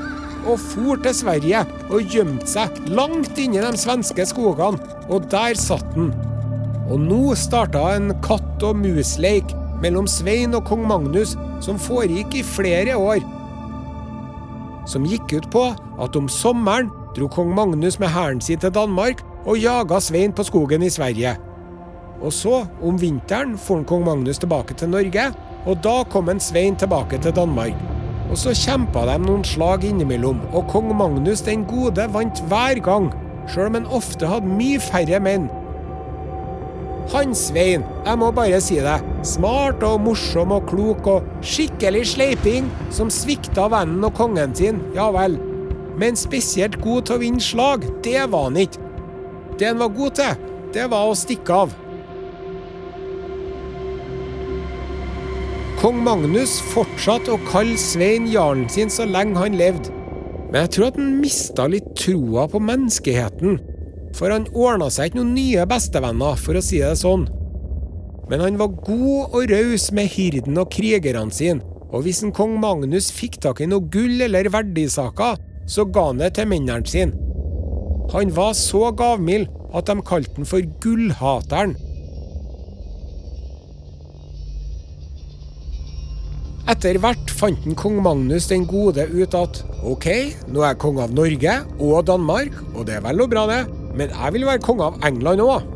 Og 0.46 0.60
for 0.62 1.02
til 1.02 1.14
Sverige 1.18 1.66
og 1.90 2.14
gjemte 2.14 2.50
seg 2.50 2.82
langt 2.94 3.38
inni 3.42 3.62
de 3.62 3.74
svenske 3.78 4.26
skogene, 4.30 4.78
og 5.10 5.30
der 5.32 5.58
satt 5.58 5.86
han. 5.98 6.14
Og 6.90 7.02
nå 7.02 7.22
starta 7.38 7.96
en 7.96 8.14
katt 8.26 8.62
og 8.66 8.78
mus-leik 8.78 9.54
mellom 9.84 10.08
Svein 10.08 10.56
og 10.58 10.66
kong 10.68 10.86
Magnus 10.88 11.36
som 11.64 11.80
foregikk 11.82 12.40
i 12.40 12.44
flere 12.46 12.98
år. 12.98 13.24
Som 14.88 15.08
gikk 15.10 15.34
ut 15.34 15.50
på 15.54 15.66
at 15.74 16.16
om 16.20 16.30
sommeren 16.30 16.92
dro 17.16 17.30
kong 17.32 17.54
Magnus 17.56 18.00
med 18.00 18.12
hæren 18.14 18.42
sin 18.42 18.60
til 18.60 18.74
Danmark 18.76 19.24
og 19.46 19.60
jaga 19.60 20.00
Svein 20.00 20.34
på 20.36 20.44
skogen 20.44 20.84
i 20.84 20.90
Sverige. 20.90 21.36
Og 22.22 22.34
så, 22.34 22.64
om 22.84 23.02
vinteren, 23.02 23.58
for 23.58 23.84
kong 23.84 24.06
Magnus 24.06 24.40
tilbake 24.40 24.74
til 24.74 24.90
Norge, 24.90 25.30
og 25.66 25.84
da 25.84 26.04
kom 26.10 26.30
en 26.30 26.40
Svein 26.40 26.76
tilbake 26.76 27.20
til 27.22 27.36
Danmark. 27.36 27.76
Og 28.32 28.38
så 28.38 28.56
kjempa 28.58 29.06
de 29.10 29.20
noen 29.22 29.44
slag 29.46 29.86
innimellom, 29.86 30.40
og 30.54 30.68
kong 30.72 30.90
Magnus 30.98 31.44
den 31.46 31.66
gode 31.70 32.08
vant 32.14 32.42
hver 32.50 32.82
gang, 32.84 33.12
sjøl 33.52 33.70
om 33.70 33.80
han 33.80 33.92
ofte 33.94 34.30
hadde 34.30 34.50
mye 34.50 34.82
færre 34.82 35.20
menn. 35.22 35.50
Han 37.14 37.36
Svein, 37.38 37.84
jeg 38.06 38.18
må 38.18 38.32
bare 38.34 38.58
si 38.64 38.80
det, 38.82 38.98
smart 39.28 39.84
og 39.86 40.00
morsom 40.08 40.56
og 40.56 40.66
klok 40.72 41.10
og 41.12 41.28
skikkelig 41.46 42.02
sleiping, 42.16 42.70
som 42.94 43.12
svikta 43.14 43.68
vennen 43.70 44.08
og 44.08 44.16
kongen 44.18 44.56
sin, 44.58 44.82
ja 44.98 45.12
vel. 45.14 45.38
Men 46.02 46.18
spesielt 46.18 46.80
god 46.82 47.06
til 47.06 47.18
å 47.18 47.22
vinne 47.22 47.44
slag, 47.44 47.86
det 48.04 48.26
var 48.34 48.50
han 48.50 48.58
ikke. 48.66 48.82
Det 49.60 49.70
han 49.70 49.80
var 49.80 49.94
god 49.96 50.18
til, 50.18 50.48
det 50.76 50.88
var 50.92 51.08
å 51.08 51.16
stikke 51.16 51.60
av. 51.66 51.76
Kong 55.80 56.02
Magnus 56.02 56.58
fortsatte 56.74 57.36
å 57.36 57.42
kalle 57.52 57.78
Svein 57.78 58.26
jarlen 58.32 58.66
sin 58.72 58.90
så 58.90 59.06
lenge 59.06 59.38
han 59.38 59.60
levde. 59.60 59.94
Men 60.50 60.64
jeg 60.64 60.72
tror 60.74 60.90
at 60.90 60.98
han 60.98 61.18
mista 61.22 61.70
litt 61.70 61.88
troa 62.00 62.48
på 62.50 62.62
menneskeheten. 62.64 63.60
For 64.16 64.32
han 64.32 64.48
ordna 64.56 64.88
seg 64.94 65.10
ikke 65.10 65.20
noen 65.20 65.34
nye 65.36 65.66
bestevenner, 65.70 66.40
for 66.40 66.56
å 66.56 66.64
si 66.64 66.80
det 66.84 66.96
sånn. 67.00 67.28
Men 68.32 68.42
han 68.42 68.60
var 68.60 68.74
god 68.88 69.36
og 69.36 69.52
raus 69.52 69.90
med 69.94 70.10
hirden 70.16 70.58
og 70.62 70.72
krigerne 70.74 71.34
sine, 71.36 71.62
og 71.92 72.06
hvis 72.06 72.24
en 72.26 72.34
kong 72.36 72.56
Magnus 72.62 73.12
fikk 73.14 73.38
tak 73.44 73.62
i 73.62 73.70
noe 73.70 73.86
gull 73.92 74.24
eller 74.26 74.50
verdisaker, 74.52 75.38
så 75.70 75.86
ga 75.86 76.10
han 76.10 76.22
det 76.22 76.34
til 76.38 76.50
mennene 76.50 76.90
sine. 76.90 77.14
Han 78.14 78.32
var 78.34 78.54
så 78.58 78.92
gavmild 78.96 79.50
at 79.76 79.90
de 79.90 80.02
kalte 80.06 80.38
han 80.38 80.48
for 80.48 80.66
Gullhateren. 80.84 81.76
Etter 86.70 86.98
hvert 86.98 87.30
fant 87.30 87.66
en 87.70 87.78
kong 87.78 88.00
Magnus 88.02 88.48
den 88.50 88.64
gode 88.66 89.06
ut 89.12 89.36
at 89.38 89.60
OK, 89.86 90.08
nå 90.50 90.64
er 90.64 90.72
jeg 90.72 90.82
konge 90.82 91.04
av 91.06 91.14
Norge 91.14 91.58
og 91.78 92.08
Danmark, 92.10 92.56
og 92.74 92.88
det 92.88 92.98
er 92.98 93.04
vel 93.06 93.22
og 93.22 93.30
bra, 93.34 93.44
det, 93.52 93.60
men 93.96 94.12
jeg 94.12 94.36
vil 94.36 94.46
være 94.48 94.64
konge 94.64 94.90
av 94.90 95.00
England 95.08 95.44
òg. 95.44 95.72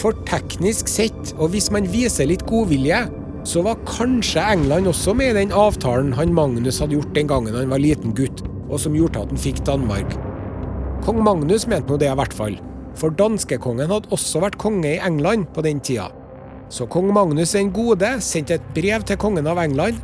For 0.00 0.16
teknisk 0.26 0.90
sett, 0.90 1.34
og 1.38 1.52
hvis 1.54 1.70
man 1.74 1.86
viser 1.92 2.28
litt 2.28 2.44
godvilje, 2.48 3.04
så 3.44 3.62
var 3.64 3.82
kanskje 3.86 4.42
England 4.54 4.88
også 4.88 5.14
med 5.16 5.34
i 5.34 5.38
den 5.42 5.52
avtalen 5.52 6.14
han 6.16 6.32
Magnus 6.34 6.80
hadde 6.80 6.96
gjort 6.96 7.12
den 7.16 7.28
gangen 7.30 7.56
han 7.56 7.70
var 7.70 7.82
liten 7.82 8.14
gutt, 8.16 8.42
og 8.70 8.80
som 8.80 8.96
gjorde 8.96 9.20
at 9.20 9.34
han 9.34 9.40
fikk 9.40 9.60
Danmark. 9.68 10.16
Kong 11.04 11.20
Magnus 11.22 11.66
mente 11.68 11.92
nå 11.92 12.00
det, 12.00 12.08
i 12.08 12.16
hvert 12.16 12.34
fall. 12.34 12.56
For 12.96 13.12
danskekongen 13.12 13.90
hadde 13.90 14.10
også 14.14 14.40
vært 14.44 14.56
konge 14.62 14.94
i 14.94 15.00
England 15.02 15.50
på 15.54 15.64
den 15.66 15.82
tida. 15.84 16.08
Så 16.72 16.86
kong 16.90 17.10
Magnus 17.12 17.52
den 17.52 17.72
gode 17.74 18.08
sendte 18.24 18.56
et 18.56 18.68
brev 18.74 19.04
til 19.06 19.18
kongen 19.20 19.46
av 19.50 19.60
England. 19.60 20.00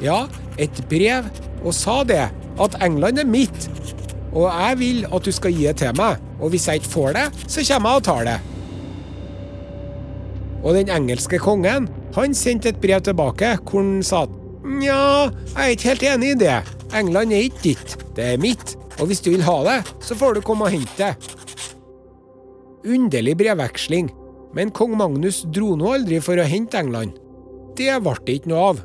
Ja, 0.00 0.26
et 0.60 0.78
brev, 0.88 1.26
og 1.64 1.74
sa 1.74 2.04
det, 2.06 2.28
at 2.30 2.78
England 2.84 3.18
er 3.18 3.26
mitt. 3.28 3.66
Og 4.30 4.46
jeg 4.46 4.78
vil 4.78 5.06
at 5.10 5.26
du 5.26 5.34
skal 5.34 5.56
gi 5.56 5.66
det 5.66 5.78
til 5.82 5.96
meg, 5.98 6.22
og 6.38 6.52
hvis 6.52 6.68
jeg 6.68 6.80
ikke 6.80 6.94
får 6.94 7.16
det, 7.16 7.26
så 7.46 7.64
kommer 7.72 7.90
jeg 7.90 8.00
og 8.00 8.08
tar 8.08 8.26
det. 8.28 8.38
Og 10.64 10.74
den 10.74 10.90
engelske 10.90 11.38
kongen, 11.42 11.88
han 12.16 12.34
sendte 12.34 12.72
et 12.72 12.80
brev 12.82 13.02
tilbake 13.06 13.54
hvor 13.62 13.82
han 13.82 14.02
sa 14.06 14.24
at 14.26 14.34
nja, 14.68 15.30
jeg 15.54 15.64
er 15.64 15.74
ikke 15.74 15.90
helt 15.92 16.06
enig 16.12 16.34
i 16.34 16.38
det. 16.42 16.58
England 16.98 17.34
er 17.34 17.46
ikke 17.46 17.64
ditt, 17.64 17.96
det 18.16 18.32
er 18.34 18.42
mitt. 18.42 18.74
Og 18.98 19.10
hvis 19.10 19.22
du 19.22 19.30
vil 19.30 19.44
ha 19.46 19.58
det, 19.66 19.78
så 20.02 20.16
får 20.18 20.38
du 20.38 20.44
komme 20.44 20.66
og 20.66 20.74
hente 20.74 20.98
det. 20.98 21.14
Underlig 22.88 23.36
brevveksling, 23.38 24.10
men 24.56 24.72
kong 24.74 24.96
Magnus 24.98 25.44
dro 25.54 25.74
nå 25.78 25.92
aldri 25.98 26.18
for 26.24 26.40
å 26.40 26.46
hente 26.48 26.80
England. 26.80 27.14
Det 27.78 27.92
ble 28.02 28.16
det 28.26 28.40
ikke 28.40 28.50
noe 28.50 28.64
av. 28.72 28.80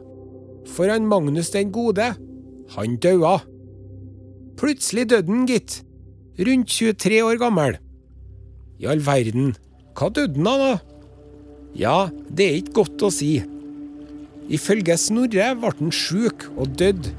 For 0.69 0.91
han 0.91 1.07
Magnus 1.09 1.49
den 1.53 1.71
gode, 1.73 2.13
han 2.75 2.99
daua. 3.01 3.39
Plutselig 4.59 5.07
døde 5.09 5.31
han, 5.31 5.47
gitt. 5.49 5.81
Rundt 6.39 6.69
23 6.69 7.21
år 7.21 7.37
gammel. 7.37 7.75
I 8.81 8.87
all 8.89 9.01
verden, 9.05 9.51
hva 9.93 10.07
døde 10.09 10.39
han 10.39 10.47
av, 10.49 10.61
da? 10.63 11.01
Ja, 11.77 11.97
det 12.09 12.47
er 12.47 12.55
ikke 12.57 12.79
godt 12.79 13.03
å 13.05 13.11
si. 13.13 13.35
Ifølge 14.49 14.95
Snorre 14.97 15.51
ble 15.59 15.69
han 15.77 15.93
sjuk 15.93 16.47
og 16.55 16.73
døde, 16.79 17.11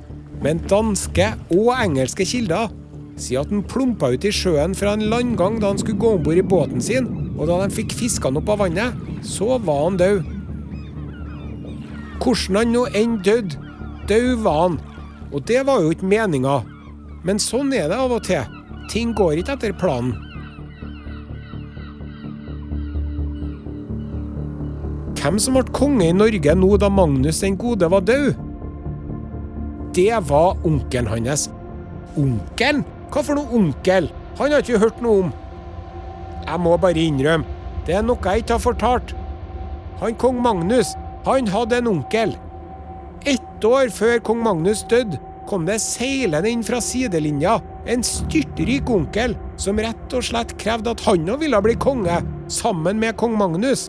men 0.43 0.65
danske 0.67 1.29
og 1.55 1.71
engelske 1.77 2.27
kilder 2.27 2.73
sier 3.15 3.45
at 3.45 3.53
han 3.55 3.63
plumpa 3.71 4.11
ut 4.11 4.27
i 4.27 4.33
sjøen 4.35 4.75
fra 4.75 4.97
en 4.97 5.07
landgang 5.13 5.61
da 5.63 5.71
han 5.71 5.79
skulle 5.79 6.03
gå 6.03 6.17
om 6.17 6.27
bord 6.27 6.41
i 6.41 6.47
båten 6.55 6.83
sin, 6.83 7.07
og 7.39 7.47
da 7.47 7.61
de 7.63 7.71
fikk 7.77 7.95
fiska 7.95 8.33
han 8.33 8.41
opp 8.43 8.51
av 8.51 8.65
vannet, 8.65 8.99
så 9.23 9.61
var 9.63 9.85
han 9.85 10.01
død. 10.01 10.27
Hvordan 12.19 12.59
han 12.59 12.75
nå 12.75 12.85
enn 12.99 13.17
døde, 13.23 13.63
død 14.11 14.43
var 14.43 14.61
han. 14.65 14.83
Og 15.31 15.47
det 15.47 15.63
var 15.71 15.83
jo 15.83 15.95
ikke 15.95 16.11
meninga. 16.11 16.59
Men 17.23 17.39
sånn 17.43 17.73
er 17.75 17.87
det 17.91 18.03
av 18.03 18.19
og 18.19 18.27
til. 18.27 18.54
Ting 18.95 19.11
går 19.19 19.41
ikke 19.41 19.57
etter 19.57 19.73
planen. 19.75 20.13
Hvem 25.19 25.41
som 25.43 25.57
ble 25.57 25.65
konge 25.75 26.07
i 26.07 26.15
Norge 26.15 26.55
nå 26.55 26.69
da 26.79 26.91
Magnus 26.93 27.41
den 27.43 27.57
gode 27.59 27.89
var 27.91 28.05
død? 28.07 28.37
Det 29.99 30.13
var 30.29 30.61
onkelen 30.69 31.11
hans. 31.11 31.49
Onkelen? 32.15 32.85
Hva 33.11 33.25
for 33.25 33.35
noe 33.35 33.51
onkel? 33.59 34.07
Han 34.39 34.55
har 34.55 34.63
ikke 34.63 34.83
hørt 34.85 35.03
noe 35.03 35.25
om. 35.25 35.35
Jeg 36.45 36.63
må 36.63 36.79
bare 36.79 37.03
innrømme, 37.09 37.51
det 37.89 37.99
er 37.99 38.07
noe 38.07 38.21
jeg 38.23 38.45
ikke 38.45 38.61
har 38.61 38.63
fortalt. 38.63 39.19
Han 40.05 40.15
kong 40.21 40.39
Magnus, 40.45 40.95
han 41.27 41.51
hadde 41.51 41.81
en 41.81 41.91
onkel. 41.97 42.39
Ett 43.27 43.67
år 43.67 43.91
før 43.91 44.21
kong 44.23 44.43
Magnus 44.45 44.87
døde, 44.87 45.19
kom 45.51 45.67
det 45.67 45.81
seilende 45.83 46.53
inn 46.53 46.63
fra 46.67 46.79
sidelinja 46.85 47.59
en 47.91 48.05
styrtrik 48.07 48.91
onkel 48.91 49.37
som 49.61 49.79
rett 49.81 50.17
og 50.17 50.25
slett 50.25 50.55
krevde 50.61 50.95
at 50.95 51.05
han 51.07 51.29
òg 51.31 51.43
ville 51.45 51.61
bli 51.65 51.77
konge, 51.81 52.21
sammen 52.49 53.01
med 53.01 53.17
kong 53.21 53.37
Magnus. 53.41 53.89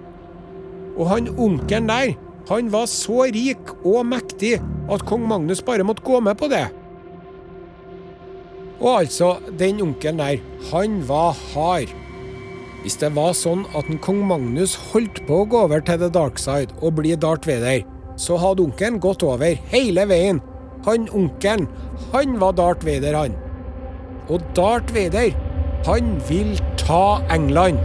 Og 0.95 1.09
han 1.11 1.31
onkelen 1.35 1.89
der, 1.91 2.15
han 2.49 2.71
var 2.73 2.87
så 2.91 3.25
rik 3.33 3.71
og 3.83 4.05
mektig 4.07 4.57
at 4.91 5.05
kong 5.09 5.25
Magnus 5.29 5.63
bare 5.65 5.85
måtte 5.87 6.05
gå 6.05 6.19
med 6.23 6.37
på 6.39 6.49
det. 6.51 6.67
Og 8.81 9.05
altså, 9.05 9.37
den 9.59 9.81
onkelen 9.81 10.19
der, 10.19 10.41
han 10.71 10.99
var 11.07 11.37
hard. 11.53 11.93
Hvis 12.83 12.99
det 13.01 13.15
var 13.15 13.31
sånn 13.33 13.63
at 13.73 13.87
en 13.89 13.97
kong 14.03 14.21
Magnus 14.29 14.75
holdt 14.91 15.23
på 15.25 15.41
å 15.41 15.47
gå 15.49 15.63
over 15.65 15.81
til 15.81 15.97
the 16.03 16.11
dark 16.13 16.37
side 16.37 16.75
og 16.83 16.99
bli 16.99 17.15
Darth 17.17 17.47
Vader, 17.49 17.81
så 18.15 18.37
hadde 18.39 18.67
onkelen 18.67 18.99
gått 19.01 19.25
over 19.25 19.57
hele 19.71 20.05
veien. 20.07 20.43
Han 20.85 21.09
onkelen, 21.17 21.65
han 22.13 22.37
var 22.39 22.53
Darth 22.59 22.85
Vader, 22.85 23.17
han. 23.17 23.33
Og 24.29 24.41
Darth 24.57 24.95
Vader, 24.95 25.35
han 25.85 26.15
vil 26.29 26.55
ta 26.81 27.19
England. 27.33 27.77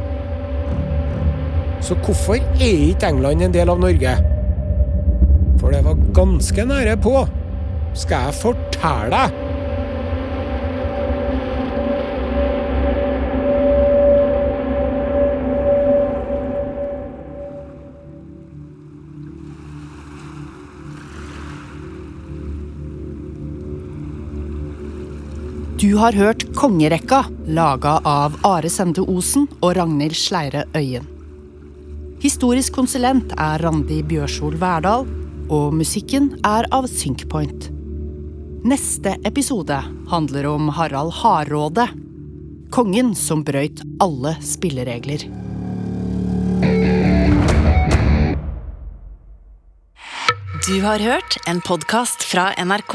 Så 1.81 1.95
hvorfor 2.05 2.35
er 2.35 2.45
ikke 2.61 3.09
England 3.09 3.43
en 3.43 3.55
del 3.55 3.73
av 3.73 3.81
Norge? 3.81 4.17
For 5.61 5.73
det 5.73 5.85
var 5.85 6.01
ganske 6.17 6.65
nære 6.65 6.97
på. 7.01 7.15
Skal 7.95 8.29
jeg 8.29 8.41
fortelle 8.41 9.11
deg? 9.17 9.50
Du 25.91 25.97
har 25.97 26.13
hørt 26.13 26.55
Kongerekka, 26.55 27.25
laga 27.47 27.97
av 28.05 28.37
Are 28.47 28.69
Sende 28.71 29.03
Osen 29.11 29.49
og 29.59 29.73
Ragnhild 29.75 30.15
Sleire 30.15 30.61
Øyen. 30.71 31.07
Historisk 32.23 32.77
konsulent 32.77 33.33
er 33.35 33.59
Randi 33.59 33.97
Bjørsol 34.07 34.55
Verdal, 34.61 35.03
og 35.51 35.75
musikken 35.75 36.29
er 36.47 36.69
av 36.71 36.87
Synkpoint. 36.87 37.67
Neste 38.63 39.17
episode 39.27 39.81
handler 40.13 40.47
om 40.47 40.69
Harald 40.77 41.11
Hardråde. 41.25 41.89
Kongen 42.71 43.11
som 43.19 43.43
brøyt 43.43 43.83
alle 43.99 44.37
spilleregler. 44.47 45.25
Du 50.69 50.79
har 50.87 51.03
hørt 51.03 51.41
en 51.51 51.59
podkast 51.67 52.23
fra 52.31 52.53
NRK. 52.63 52.95